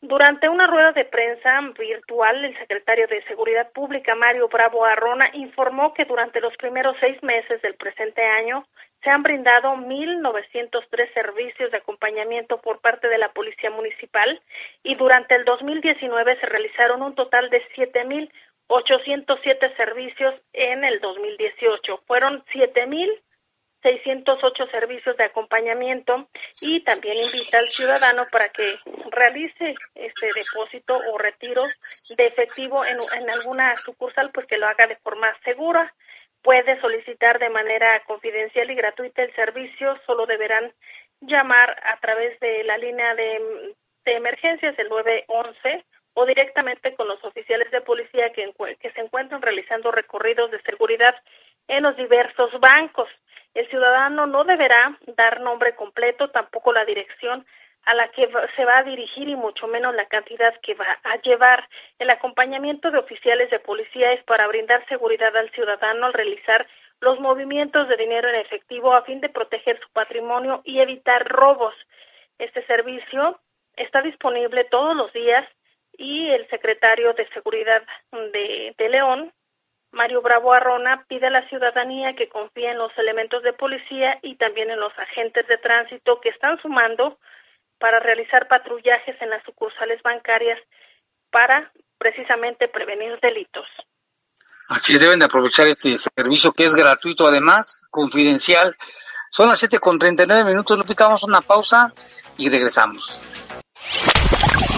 [0.00, 5.92] Durante una rueda de prensa virtual, el secretario de Seguridad Pública, Mario Bravo Arrona, informó
[5.92, 8.64] que durante los primeros seis meses del presente año
[9.02, 14.40] se han brindado 1.903 servicios de acompañamiento por parte de la Policía Municipal
[14.84, 22.02] y durante el 2019 se realizaron un total de 7.807 servicios en el 2018.
[22.06, 23.20] Fueron 7.000
[23.82, 26.28] 608 servicios de acompañamiento
[26.60, 28.76] y también invita al ciudadano para que
[29.10, 31.62] realice este depósito o retiro
[32.16, 35.92] de efectivo en, en alguna sucursal, pues que lo haga de forma segura.
[36.42, 40.72] Puede solicitar de manera confidencial y gratuita el servicio, solo deberán
[41.20, 43.74] llamar a través de la línea de,
[44.06, 45.84] emergencias el 911
[46.14, 51.14] o directamente con los oficiales de policía que, que se encuentran realizando recorridos de seguridad
[51.68, 53.08] en los diversos bancos.
[53.54, 57.44] El ciudadano no deberá dar nombre completo, tampoco la dirección
[57.84, 61.16] a la que se va a dirigir y mucho menos la cantidad que va a
[61.22, 61.68] llevar.
[61.98, 66.66] El acompañamiento de oficiales de policía es para brindar seguridad al ciudadano al realizar
[67.00, 71.74] los movimientos de dinero en efectivo a fin de proteger su patrimonio y evitar robos.
[72.38, 73.40] Este servicio
[73.76, 75.46] está disponible todos los días
[75.96, 77.82] y el secretario de Seguridad
[78.12, 79.32] de, de León,
[79.92, 84.36] Mario Bravo Arrona, pide a la ciudadanía que confíe en los elementos de policía y
[84.36, 87.18] también en los agentes de tránsito que están sumando
[87.78, 90.58] para realizar patrullajes en las sucursales bancarias
[91.30, 93.66] para precisamente prevenir delitos.
[94.68, 98.76] Así deben de aprovechar este servicio que es gratuito, además, confidencial.
[99.30, 101.92] Son las 7 con 39 minutos, Lupita, vamos a una pausa
[102.36, 103.20] y regresamos.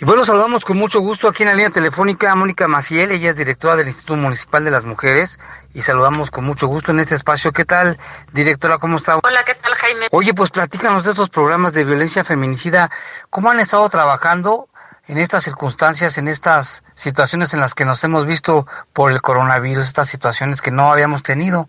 [0.00, 3.28] Y bueno, saludamos con mucho gusto aquí en la línea telefónica a Mónica Maciel, ella
[3.28, 5.38] es directora del Instituto Municipal de las Mujeres
[5.74, 7.52] y saludamos con mucho gusto en este espacio.
[7.52, 7.98] ¿Qué tal,
[8.32, 8.78] directora?
[8.78, 9.18] ¿Cómo está?
[9.22, 10.06] Hola, ¿qué tal, Jaime?
[10.10, 12.90] Oye, pues platícanos de estos programas de violencia feminicida,
[13.28, 14.70] ¿cómo han estado trabajando
[15.06, 19.84] en estas circunstancias, en estas situaciones en las que nos hemos visto por el coronavirus,
[19.84, 21.68] estas situaciones que no habíamos tenido?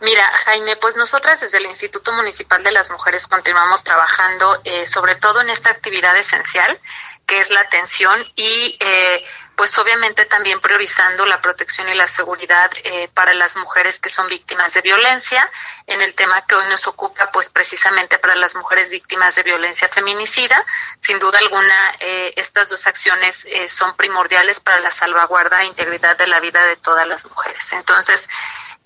[0.00, 5.14] Mira, Jaime, pues nosotras desde el Instituto Municipal de las Mujeres continuamos trabajando eh, sobre
[5.14, 6.78] todo en esta actividad esencial
[7.24, 9.24] que es la atención y eh,
[9.56, 14.28] pues obviamente también priorizando la protección y la seguridad eh, para las mujeres que son
[14.28, 15.50] víctimas de violencia
[15.86, 19.88] en el tema que hoy nos ocupa pues precisamente para las mujeres víctimas de violencia
[19.88, 20.64] feminicida.
[21.00, 26.26] Sin duda alguna eh, estas dos acciones son primordiales para la salvaguarda e integridad de
[26.26, 27.72] la vida de todas las mujeres.
[27.72, 28.28] Entonces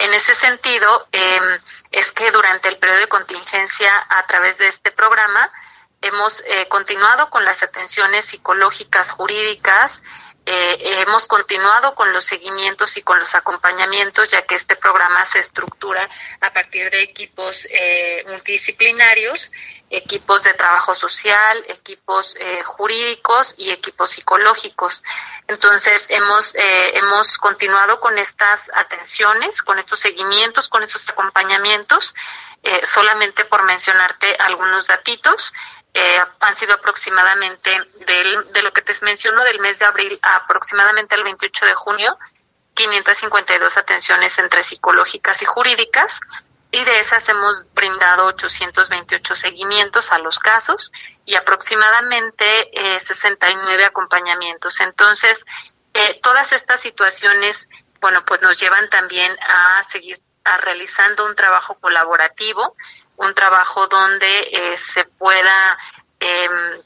[0.01, 1.59] en ese sentido em,
[1.91, 5.53] es que durante el periodo de contingencia a través de este programa
[6.01, 10.03] hemos eh, continuado con las atenciones psicológicas, jurídicas,
[10.53, 15.39] eh, hemos continuado con los seguimientos y con los acompañamientos, ya que este programa se
[15.39, 16.09] estructura
[16.41, 19.53] a partir de equipos eh, multidisciplinarios,
[19.91, 25.03] equipos de trabajo social, equipos jurídicos y equipos psicológicos.
[25.49, 32.15] Entonces, hemos, hemos continuado con estas atenciones, con estos seguimientos, con estos acompañamientos,
[32.85, 35.53] solamente por mencionarte algunos datitos.
[35.93, 37.69] Eh, han sido aproximadamente
[38.07, 41.75] del, de lo que te menciono del mes de abril a aproximadamente el 28 de
[41.75, 42.19] junio
[42.75, 46.21] 552 atenciones entre psicológicas y jurídicas
[46.71, 50.93] y de esas hemos brindado 828 seguimientos a los casos
[51.25, 54.81] y aproximadamente eh, 69 acompañamientos.
[54.81, 55.45] Entonces,
[55.95, 57.69] eh, todas estas situaciones,
[58.01, 62.77] bueno, pues nos llevan también a seguir a realizando un trabajo colaborativo
[63.21, 65.79] un trabajo donde eh, se pueda
[66.21, 66.83] em,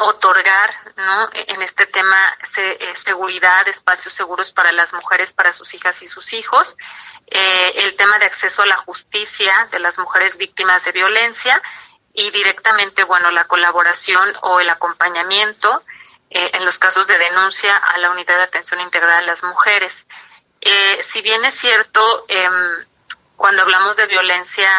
[0.00, 1.30] otorgar ¿no?
[1.32, 2.16] en este tema
[2.56, 6.76] eh, seguridad, espacios seguros para las mujeres, para sus hijas y sus hijos,
[7.26, 11.62] eh, el tema de acceso a la justicia de las mujeres víctimas de violencia
[12.12, 15.84] y directamente, bueno, la colaboración o el acompañamiento
[16.30, 20.06] en los casos de denuncia a la unidad de atención integral a las mujeres.
[21.00, 22.86] si bien es cierto, em,
[23.36, 24.70] cuando hablamos de violencia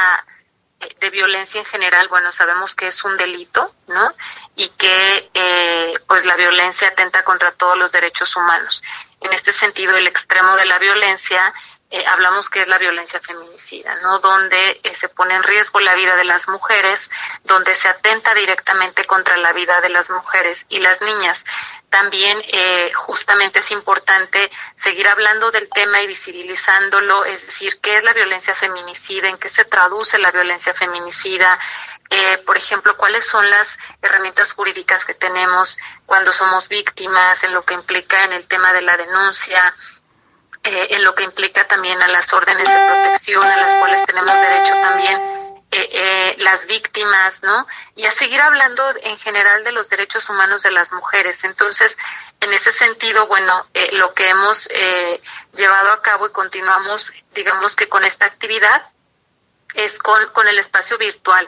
[1.00, 4.14] de violencia en general, bueno, sabemos que es un delito, ¿no?
[4.56, 8.84] Y que eh, pues la violencia atenta contra todos los derechos humanos.
[9.22, 11.54] En este sentido, el extremo de la violencia
[11.92, 14.20] eh, hablamos que es la violencia feminicida, ¿no?
[14.20, 17.10] Donde eh, se pone en riesgo la vida de las mujeres,
[17.44, 21.44] donde se atenta directamente contra la vida de las mujeres y las niñas.
[21.90, 28.04] También eh, justamente es importante seguir hablando del tema y visibilizándolo, es decir, qué es
[28.04, 31.58] la violencia feminicida, en qué se traduce la violencia feminicida,
[32.46, 37.76] por ejemplo, cuáles son las herramientas jurídicas que tenemos cuando somos víctimas, en lo que
[37.76, 39.76] implica en el tema de la denuncia,
[40.64, 44.34] eh, en lo que implica también a las órdenes de protección a las cuales tenemos
[44.34, 45.39] derecho también
[45.72, 47.68] eh, eh, las víctimas, ¿no?
[47.96, 51.44] Y a seguir hablando en general de los derechos humanos de las mujeres.
[51.44, 51.98] Entonces,
[52.42, 54.68] en ese sentido, bueno, lo que hemos
[55.54, 58.90] llevado a cabo y continuamos, digamos que con esta actividad,
[59.76, 61.48] es con, con el espacio virtual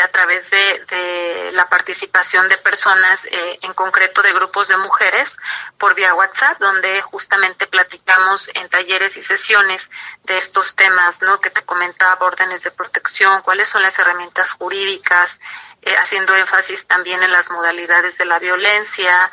[0.00, 5.34] a través de, la participación de personas, eh, en concreto de grupos de mujeres,
[5.76, 9.90] por vía WhatsApp, donde justamente platicamos en talleres y sesiones
[10.24, 11.40] de estos temas, ¿no?
[11.40, 15.40] Que te comentaba, órdenes de protección, cuáles son las herramientas jurídicas,
[15.82, 19.30] eh, haciendo énfasis también en las modalidades de la violencia,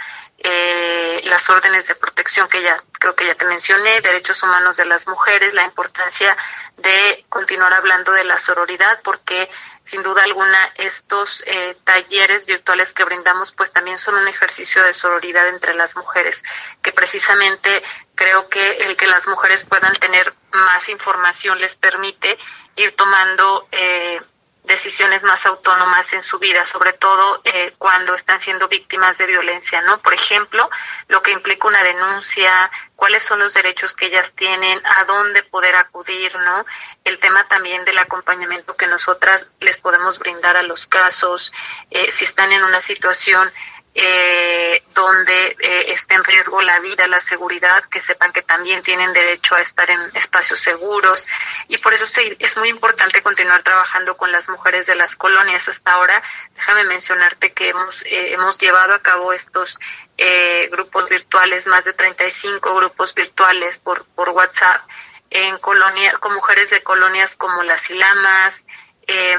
[0.47, 4.85] eh, las órdenes de protección que ya creo que ya te mencioné, derechos humanos de
[4.85, 6.37] las mujeres, la importancia
[6.77, 9.49] de continuar hablando de la sororidad, porque
[9.83, 14.93] sin duda alguna estos eh, talleres virtuales que brindamos pues también son un ejercicio de
[14.93, 16.43] sororidad entre las mujeres,
[16.83, 17.83] que precisamente
[18.13, 22.37] creo que el que las mujeres puedan tener más información les permite
[22.75, 24.21] ir tomando eh,
[24.65, 29.81] decisiones más autónomas en su vida, sobre todo eh, cuando están siendo víctimas de violencia,
[29.81, 29.99] ¿no?
[29.99, 30.69] Por ejemplo,
[31.07, 35.75] lo que implica una denuncia, cuáles son los derechos que ellas tienen, a dónde poder
[35.75, 36.65] acudir, ¿no?
[37.03, 41.53] El tema también del acompañamiento que nosotras les podemos brindar a los casos,
[41.91, 43.51] eh, si están en una situación
[43.97, 49.13] eh, donde eh, esté en riesgo la vida, la seguridad, que sepan que también tienen
[49.13, 51.25] derecho a estar en espacios seguros.
[51.69, 52.05] Y por eso
[52.39, 55.69] es muy importante continuar trabajando con las mujeres de las colonias.
[55.69, 56.21] Hasta ahora,
[56.55, 59.79] déjame mencionarte que hemos, eh, hemos llevado a cabo estos
[60.17, 64.81] eh, grupos virtuales, más de 35 grupos virtuales por, por WhatsApp
[65.29, 68.63] en colonia, con mujeres de colonias como Las Ilamas,
[69.07, 69.37] eh,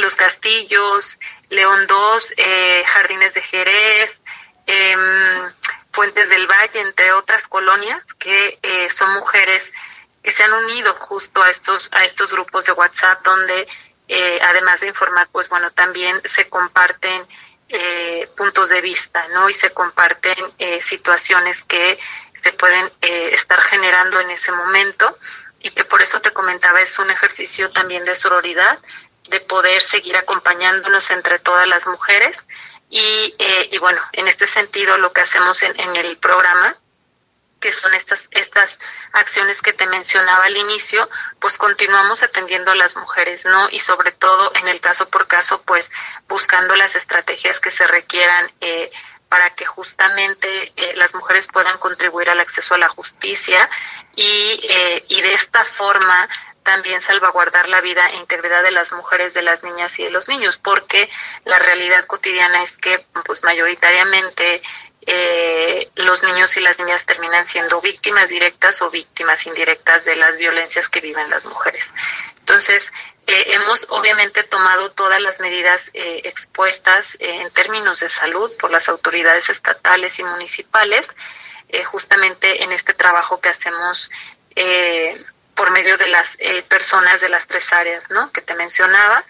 [0.00, 1.18] Los Castillos,
[1.48, 4.20] León II, eh, Jardines de Jerez,
[4.66, 4.96] eh,
[5.92, 9.72] Fuentes del Valle, entre otras colonias, que eh, son mujeres
[10.22, 13.66] que se han unido justo a estos, a estos grupos de WhatsApp donde
[14.08, 17.26] eh, además de informar, pues bueno, también se comparten
[17.68, 19.48] eh, puntos de vista, ¿no?
[19.48, 21.98] Y se comparten eh, situaciones que
[22.34, 25.16] se pueden eh, estar generando en ese momento
[25.60, 28.78] y que por eso te comentaba es un ejercicio también de sororidad,
[29.28, 32.36] de poder seguir acompañándonos entre todas las mujeres
[32.88, 36.76] y, eh, y bueno, en este sentido lo que hacemos en, en el programa
[37.60, 38.78] que son estas estas
[39.12, 41.08] acciones que te mencionaba al inicio,
[41.38, 43.68] pues continuamos atendiendo a las mujeres, ¿no?
[43.70, 45.90] Y sobre todo en el caso por caso, pues
[46.26, 48.90] buscando las estrategias que se requieran eh,
[49.30, 53.70] para que justamente eh, las mujeres puedan contribuir al acceso a la justicia
[54.16, 56.28] y, eh, y de esta forma
[56.64, 60.28] también salvaguardar la vida e integridad de las mujeres, de las niñas y de los
[60.28, 61.08] niños, porque
[61.44, 64.62] la realidad cotidiana es que pues mayoritariamente
[65.06, 70.36] eh, los niños y las niñas terminan siendo víctimas directas o víctimas indirectas de las
[70.36, 71.92] violencias que viven las mujeres.
[72.50, 72.92] Entonces,
[73.28, 78.72] eh, hemos obviamente tomado todas las medidas eh, expuestas eh, en términos de salud por
[78.72, 81.06] las autoridades estatales y municipales,
[81.68, 84.10] eh, justamente en este trabajo que hacemos
[85.54, 86.36] por medio de las
[86.68, 88.32] personas de las tres áreas ¿no?
[88.32, 89.24] que te mencionaba.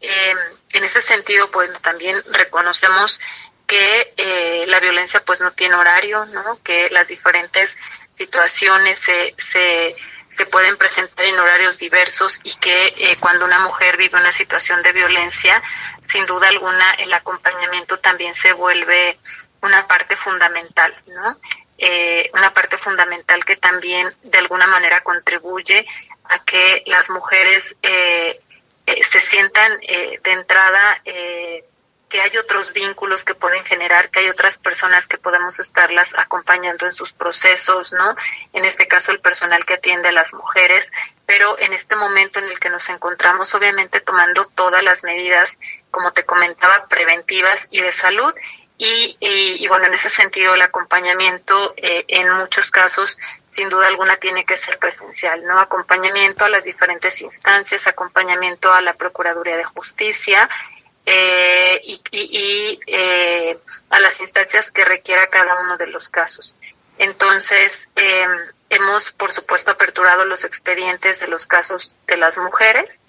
[0.00, 3.20] En ese sentido, pues también reconocemos
[3.66, 6.58] que la violencia pues no tiene horario, ¿no?
[6.62, 7.76] Que las diferentes
[8.16, 9.94] situaciones se, se,
[10.36, 14.82] se pueden presentar en horarios diversos y que eh, cuando una mujer vive una situación
[14.82, 15.62] de violencia,
[16.08, 19.18] sin duda alguna el acompañamiento también se vuelve
[19.62, 21.38] una parte fundamental, ¿no?
[21.78, 25.84] Eh, una parte fundamental que también de alguna manera contribuye
[26.24, 28.40] a que las mujeres eh,
[28.86, 31.02] eh, se sientan de entrada
[32.12, 36.84] que hay otros vínculos que pueden generar, que hay otras personas que podemos estarlas acompañando
[36.84, 38.14] en sus procesos, ¿no?
[38.52, 40.92] En este caso el personal que atiende a las mujeres,
[41.24, 45.56] pero en este momento en el que nos encontramos, obviamente tomando todas las medidas,
[45.90, 48.34] como te comentaba, preventivas y de salud.
[48.76, 53.16] Y, bueno, en ese sentido el acompañamiento eh, en muchos casos
[53.48, 55.58] sin duda alguna tiene que ser presencial, ¿no?
[55.60, 60.48] Acompañamiento a las diferentes instancias, acompañamiento a la Procuraduría de Justicia
[61.06, 63.58] eh, y, y, eh,
[63.90, 66.54] a las instancias que requiera cada uno de los casos.
[66.98, 68.26] Entonces, eh,
[68.70, 73.00] hemos, por supuesto, aperturado los expedientes de los casos de las mujeres.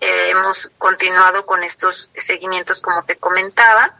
[0.00, 3.92] Eh, hemos continuado con estos seguimientos, como te comentaba,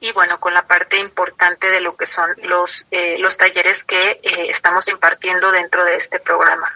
[0.00, 4.20] y bueno, con la parte importante de lo que son los, eh, los talleres que
[4.22, 6.70] eh, estamos impartiendo dentro de este programa.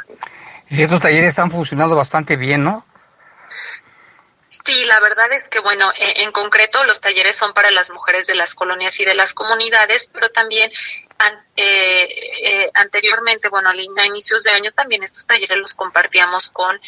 [0.70, 2.86] Y estos talleres están funcionando bastante bien, ¿no?
[4.68, 8.26] Sí, la verdad es que, bueno, en, en, concreto los talleres son para las mujeres
[8.26, 10.70] de las colonias y de las comunidades, pero también
[11.16, 12.06] an, eh,
[12.42, 16.78] eh, anteriormente, bueno, a inicios de año también estos talleres los compartíamos con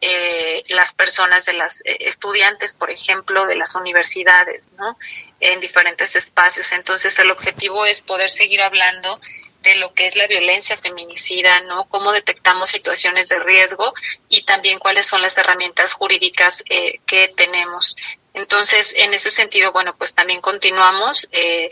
[0.00, 4.96] eh, las personas de las eh, estudiantes, por ejemplo, de las universidades, ¿no?
[5.38, 6.72] En diferentes espacios.
[6.72, 9.20] Entonces, el objetivo es poder seguir hablando
[9.66, 11.88] de lo que es la violencia feminicida, ¿no?
[11.88, 13.92] Cómo detectamos situaciones de riesgo
[14.28, 17.96] y también cuáles son las herramientas jurídicas eh, que tenemos.
[18.32, 21.68] Entonces, en ese sentido, bueno, pues también continuamos eh,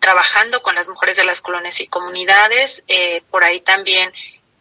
[0.00, 2.82] trabajando con las mujeres de las colonias y comunidades.
[2.88, 4.12] Eh, por ahí también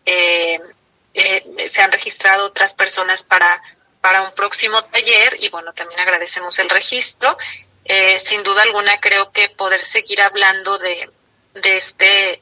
[0.05, 3.63] se han registrado otras personas para,
[3.99, 7.36] para un próximo taller y bueno, también agradecemos el registro.
[8.19, 11.09] Sin duda alguna creo que poder seguir hablando de,
[11.55, 12.41] de este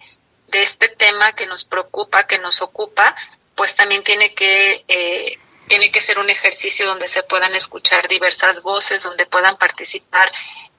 [0.53, 3.13] de este tema que nos preocupa, que nos ocupa,
[3.55, 5.37] pues también tiene que eh,
[5.67, 10.31] tiene que ser un ejercicio donde se puedan escuchar diversas voces, donde puedan participar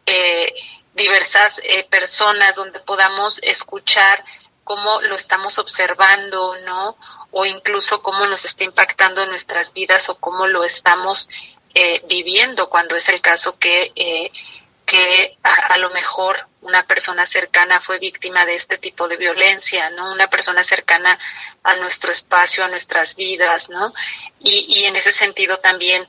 [0.06, 0.54] eh,
[0.94, 4.24] diversas eh, personas, donde podamos escuchar
[4.62, 6.96] cómo lo estamos observando, ¿no?
[7.30, 11.28] O incluso cómo nos está impactando en nuestras vidas o cómo lo estamos
[11.74, 14.30] eh, viviendo cuando es el caso que, eh,
[14.86, 20.12] que a, lo mejor una persona cercana fue víctima de este tipo de violencia, ¿no?
[20.12, 21.18] Una persona cercana
[21.62, 23.94] a nuestro espacio, a nuestras vidas, ¿no?
[24.40, 26.06] Y, y en ese sentido también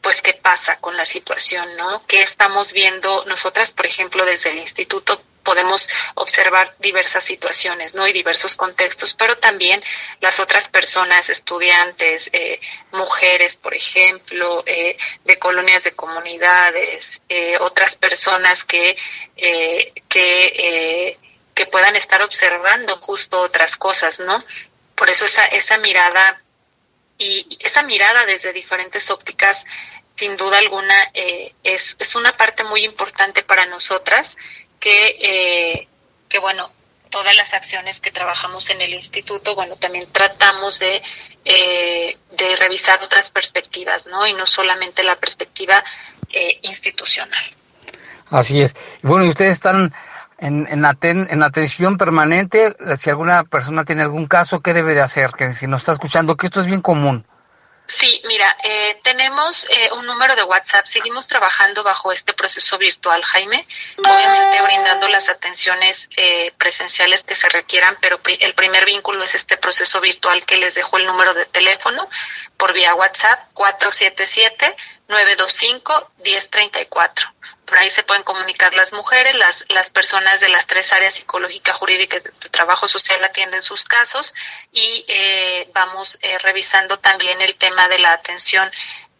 [0.00, 2.02] pues qué pasa con la situación, ¿no?
[2.06, 5.20] ¿Qué estamos viendo nosotras, por ejemplo, desde el instituto?
[5.48, 8.06] Podemos observar diversas situaciones, ¿no?
[8.06, 9.82] Y diversos contextos, pero también
[10.20, 12.60] las otras personas, estudiantes, eh,
[12.92, 18.94] mujeres, por ejemplo, eh, de colonias de comunidades, eh, otras personas que,
[20.06, 21.16] que,
[21.72, 24.44] puedan estar observando justo otras cosas, ¿no?
[24.94, 26.42] Por eso esa, esa mirada
[27.16, 29.64] y esa mirada desde diferentes ópticas
[30.14, 30.94] sin duda alguna
[31.62, 34.36] es, es una parte muy importante para nosotras
[34.80, 35.88] que, eh,
[36.28, 36.70] que bueno,
[37.10, 41.02] todas las acciones que trabajamos en el instituto, bueno, también tratamos de,
[41.44, 44.26] eh, de revisar otras perspectivas, ¿no?
[44.26, 45.82] Y no solamente la perspectiva
[46.32, 47.42] eh, institucional.
[48.30, 48.76] Así es.
[49.02, 49.94] Bueno, y ustedes están
[50.38, 50.84] en, en,
[51.30, 52.76] en atención permanente.
[52.96, 55.30] Si alguna persona tiene algún caso, ¿qué debe de hacer?
[55.30, 57.26] Que si nos está escuchando, que esto es bien común.
[57.88, 60.84] Sí, mira, eh, tenemos eh, un número de WhatsApp.
[60.84, 63.66] Seguimos trabajando bajo este proceso virtual, Jaime.
[63.96, 69.56] Obviamente brindando las atenciones eh, presenciales que se requieran, pero el primer vínculo es este
[69.56, 72.06] proceso virtual que les dejo el número de teléfono
[72.58, 74.76] por vía WhatsApp 477
[75.08, 77.32] 925 1034
[77.68, 81.74] por ahí se pueden comunicar las mujeres, las, las personas de las tres áreas psicológica,
[81.74, 84.34] jurídica y de trabajo social atienden sus casos
[84.72, 88.70] y eh, vamos eh, revisando también el tema de la atención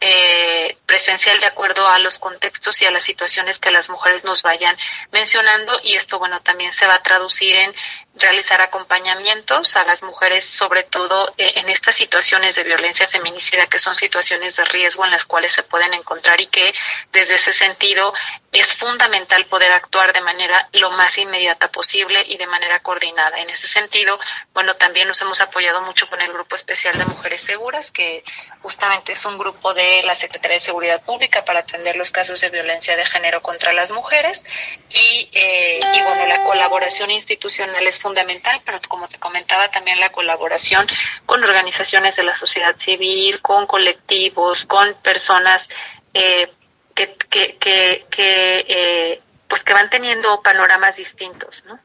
[0.00, 4.42] eh, presencial de acuerdo a los contextos y a las situaciones que las mujeres nos
[4.42, 4.76] vayan
[5.10, 7.74] mencionando y esto bueno también se va a traducir en
[8.14, 13.78] realizar acompañamientos a las mujeres sobre todo eh, en estas situaciones de violencia feminicida que
[13.78, 16.72] son situaciones de riesgo en las cuales se pueden encontrar y que
[17.12, 18.12] desde ese sentido
[18.52, 23.38] es fundamental poder actuar de manera lo más inmediata posible y de manera coordinada.
[23.38, 24.18] En ese sentido,
[24.54, 28.24] bueno, también nos hemos apoyado mucho con el Grupo Especial de Mujeres Seguras, que
[28.62, 32.50] justamente es un grupo de la Secretaría de Seguridad Pública para atender los casos de
[32.50, 34.44] violencia de género contra las mujeres
[34.90, 40.10] y, eh, y bueno, la colaboración institucional es fundamental, pero como te comentaba también la
[40.10, 40.86] colaboración
[41.26, 45.68] con organizaciones de la sociedad civil, con colectivos, con personas
[46.14, 46.50] eh,
[46.94, 51.78] que, que, que, que eh, pues que van teniendo panoramas distintos, ¿no?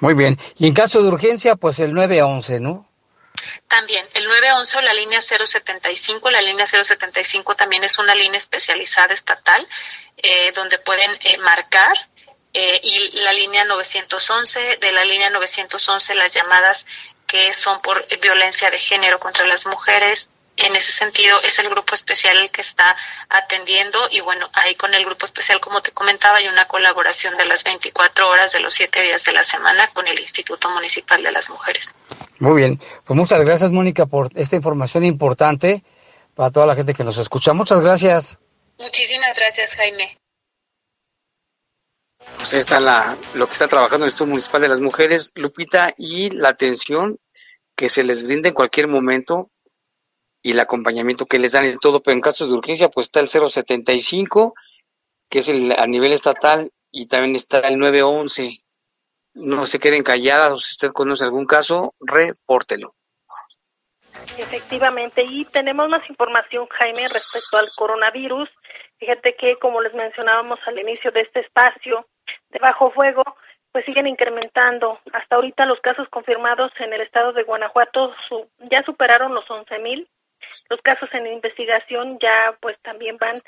[0.00, 0.38] Muy bien.
[0.58, 2.88] Y en caso de urgencia, pues el 911, ¿no?
[3.68, 9.66] También el 911 la línea 075, la línea 075 también es una línea especializada estatal
[10.16, 11.92] eh, donde pueden eh, marcar
[12.52, 16.86] eh, y la línea 911, de la línea 911 las llamadas
[17.26, 21.94] que son por violencia de género contra las mujeres, en ese sentido es el grupo
[21.94, 22.96] especial el que está
[23.28, 27.44] atendiendo y bueno, ahí con el grupo especial, como te comentaba, hay una colaboración de
[27.44, 31.32] las 24 horas de los 7 días de la semana con el Instituto Municipal de
[31.32, 31.92] las Mujeres.
[32.38, 35.82] Muy bien, pues muchas gracias Mónica por esta información importante
[36.34, 37.52] para toda la gente que nos escucha.
[37.52, 38.38] Muchas gracias.
[38.78, 40.18] Muchísimas gracias Jaime.
[42.36, 45.92] Pues ahí está la, lo que está trabajando el Instituto Municipal de las Mujeres, Lupita,
[45.96, 47.18] y la atención
[47.76, 49.50] que se les brinda en cualquier momento
[50.44, 53.20] y el acompañamiento que les dan en todo, pero en casos de urgencia pues está
[53.20, 54.54] el 075,
[55.30, 58.60] que es el a nivel estatal, y también está el 911.
[59.32, 62.90] No se queden calladas, si usted conoce algún caso, repórtelo.
[64.36, 68.48] Efectivamente, y tenemos más información, Jaime, respecto al coronavirus.
[68.98, 72.06] Fíjate que, como les mencionábamos al inicio de este espacio
[72.50, 73.22] de bajo fuego,
[73.72, 75.00] pues siguen incrementando.
[75.14, 78.14] Hasta ahorita los casos confirmados en el estado de Guanajuato
[78.70, 80.08] ya superaron los 11.000 mil
[80.68, 83.42] los casos en investigación ya pues también van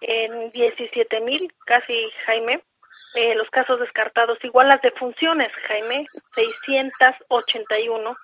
[0.00, 2.62] en 17 mil, casi Jaime.
[3.14, 8.16] Eh, los casos descartados, igual las defunciones, Jaime, 681.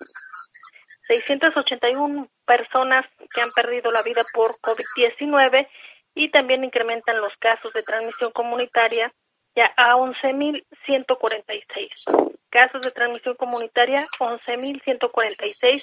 [1.08, 3.04] 681 personas
[3.34, 5.66] que han perdido la vida por COVID-19
[6.14, 9.12] y también incrementan los casos de transmisión comunitaria
[9.54, 12.32] ya a 11.146.
[12.50, 15.82] Casos de transmisión comunitaria, 11.146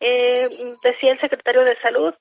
[0.00, 0.48] eh,
[0.82, 2.14] decía el secretario de Salud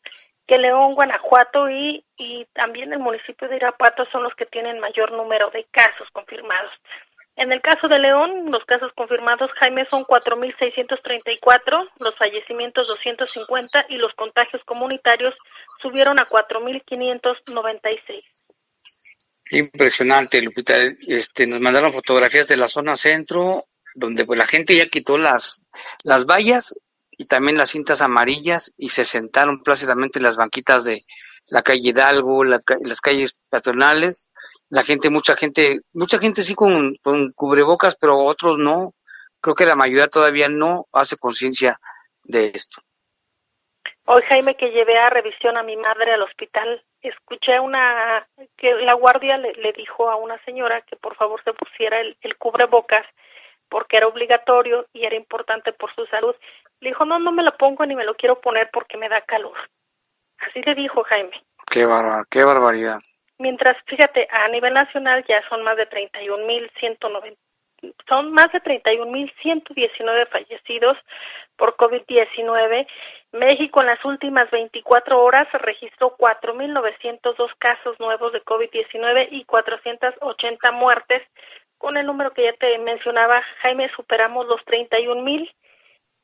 [0.47, 5.11] que León, Guanajuato y, y también el municipio de Irapuato son los que tienen mayor
[5.11, 6.71] número de casos confirmados.
[7.35, 13.95] En el caso de León, los casos confirmados, Jaime, son 4.634, los fallecimientos 250 y
[13.95, 15.33] los contagios comunitarios
[15.81, 18.23] subieron a 4.596.
[19.49, 20.75] Impresionante, Lupita.
[21.07, 23.65] Este, nos mandaron fotografías de la zona centro,
[23.95, 25.65] donde pues la gente ya quitó las,
[26.03, 26.79] las vallas
[27.17, 31.01] y también las cintas amarillas y se sentaron plácidamente en las banquitas de
[31.49, 34.27] la calle Hidalgo, las calles patronales.
[34.69, 38.91] La gente, mucha gente, mucha gente sí con, con cubrebocas, pero otros no.
[39.41, 41.75] Creo que la mayoría todavía no hace conciencia
[42.23, 42.81] de esto.
[44.05, 48.95] Hoy, Jaime, que llevé a revisión a mi madre al hospital, escuché una que la
[48.95, 53.05] guardia le, dijo a una señora que por favor se pusiera el, el, cubrebocas
[53.69, 56.35] porque era obligatorio y era importante por su salud.
[56.83, 59.21] Le dijo, no, no me lo pongo ni me lo quiero poner porque me da
[59.21, 59.57] calor.
[60.39, 61.31] Así le dijo Jaime.
[61.71, 62.99] Qué, barbar, qué barbaridad.
[63.39, 67.37] Mientras, fíjate, a nivel nacional ya son más de 31.190
[68.07, 70.97] son más de 31.119 fallecidos
[71.57, 72.87] por COVID-19.
[73.33, 81.23] México en las últimas 24 horas registró 4.902 casos nuevos de COVID-19 y 480 muertes.
[81.77, 85.51] Con el número que ya te mencionaba, Jaime, superamos los 31.000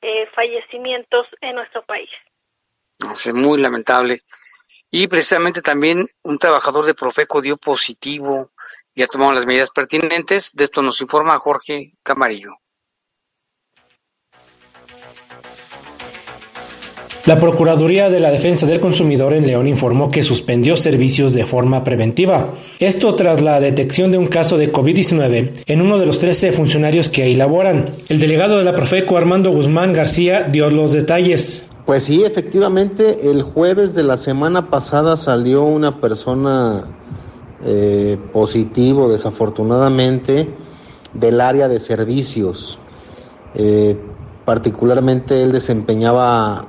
[0.02, 2.10] eh, fallecimientos en nuestro país.
[3.12, 4.22] Es muy lamentable.
[4.92, 8.52] Y precisamente también un trabajador de Profeco dio positivo
[9.00, 10.54] ya tomamos las medidas pertinentes.
[10.56, 12.58] De esto nos informa Jorge Camarillo.
[17.30, 21.84] La Procuraduría de la Defensa del Consumidor en León informó que suspendió servicios de forma
[21.84, 22.56] preventiva.
[22.80, 27.08] Esto tras la detección de un caso de COVID-19 en uno de los 13 funcionarios
[27.08, 27.86] que ahí laboran.
[28.08, 31.72] El delegado de la Profeco, Armando Guzmán García, dio los detalles.
[31.86, 36.86] Pues sí, efectivamente, el jueves de la semana pasada salió una persona
[37.64, 40.50] eh, positivo, desafortunadamente,
[41.14, 42.80] del área de servicios.
[43.54, 43.96] Eh,
[44.46, 46.66] particularmente él desempeñaba,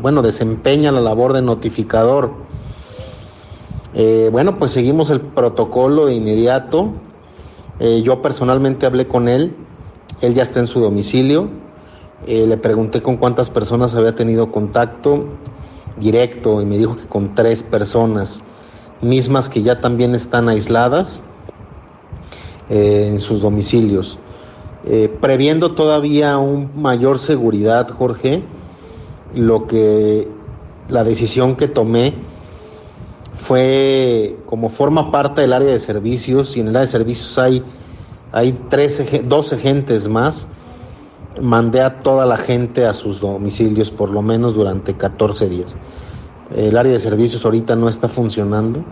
[0.00, 2.30] bueno, desempeña la labor de notificador.
[3.94, 6.92] Eh, bueno, pues seguimos el protocolo de inmediato.
[8.04, 9.56] yo personalmente hablé con él,
[10.20, 11.48] él ya está en su domicilio.
[12.26, 15.26] le pregunté con cuántas personas había tenido contacto
[15.98, 18.42] directo y me dijo que con tres personas
[19.00, 21.22] mismas que ya también están aisladas
[22.68, 24.18] eh, en sus domicilios.
[24.84, 28.42] Eh, previendo todavía un mayor seguridad, Jorge,
[29.34, 30.28] lo que
[30.88, 32.14] la decisión que tomé
[33.34, 37.62] fue como forma parte del área de servicios y en el área de servicios hay,
[38.30, 40.48] hay 13, 12 agentes más.
[41.40, 45.76] Mandé a toda la gente a sus domicilios por lo menos durante 14 días.
[46.54, 48.84] El área de servicios ahorita no está funcionando,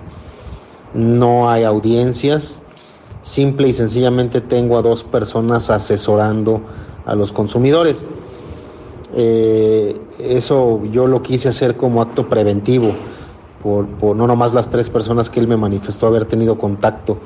[0.94, 2.62] no hay audiencias,
[3.20, 6.62] simple y sencillamente tengo a dos personas asesorando
[7.04, 8.06] a los consumidores.
[9.14, 12.92] Eh, eso yo lo quise hacer como acto preventivo,
[13.62, 17.18] por, por no nomás las tres personas que él me manifestó haber tenido contacto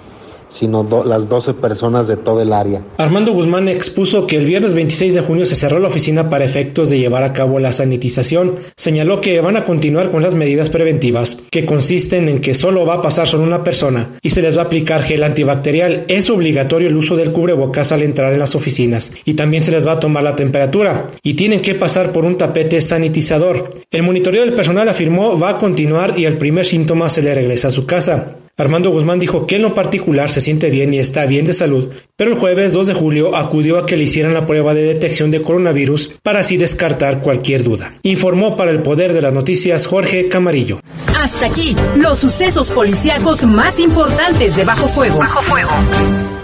[0.48, 2.82] sino las 12 personas de todo el área.
[2.98, 6.88] Armando Guzmán expuso que el viernes 26 de junio se cerró la oficina para efectos
[6.88, 8.56] de llevar a cabo la sanitización.
[8.76, 12.94] Señaló que van a continuar con las medidas preventivas, que consisten en que solo va
[12.94, 16.04] a pasar solo una persona y se les va a aplicar gel antibacterial.
[16.08, 19.86] Es obligatorio el uso del cubrebocas al entrar en las oficinas y también se les
[19.86, 23.70] va a tomar la temperatura y tienen que pasar por un tapete sanitizador.
[23.90, 27.68] El monitoreo del personal afirmó va a continuar y el primer síntoma se le regresa
[27.68, 28.36] a su casa.
[28.56, 31.90] Armando Guzmán dijo que en lo particular se siente bien y está bien de salud,
[32.14, 35.32] pero el jueves 2 de julio acudió a que le hicieran la prueba de detección
[35.32, 37.94] de coronavirus para así descartar cualquier duda.
[38.02, 40.78] Informó para el Poder de las Noticias Jorge Camarillo.
[41.20, 45.18] Hasta aquí, los sucesos policíacos más importantes de Bajo Fuego.
[45.18, 46.43] Bajo Fuego.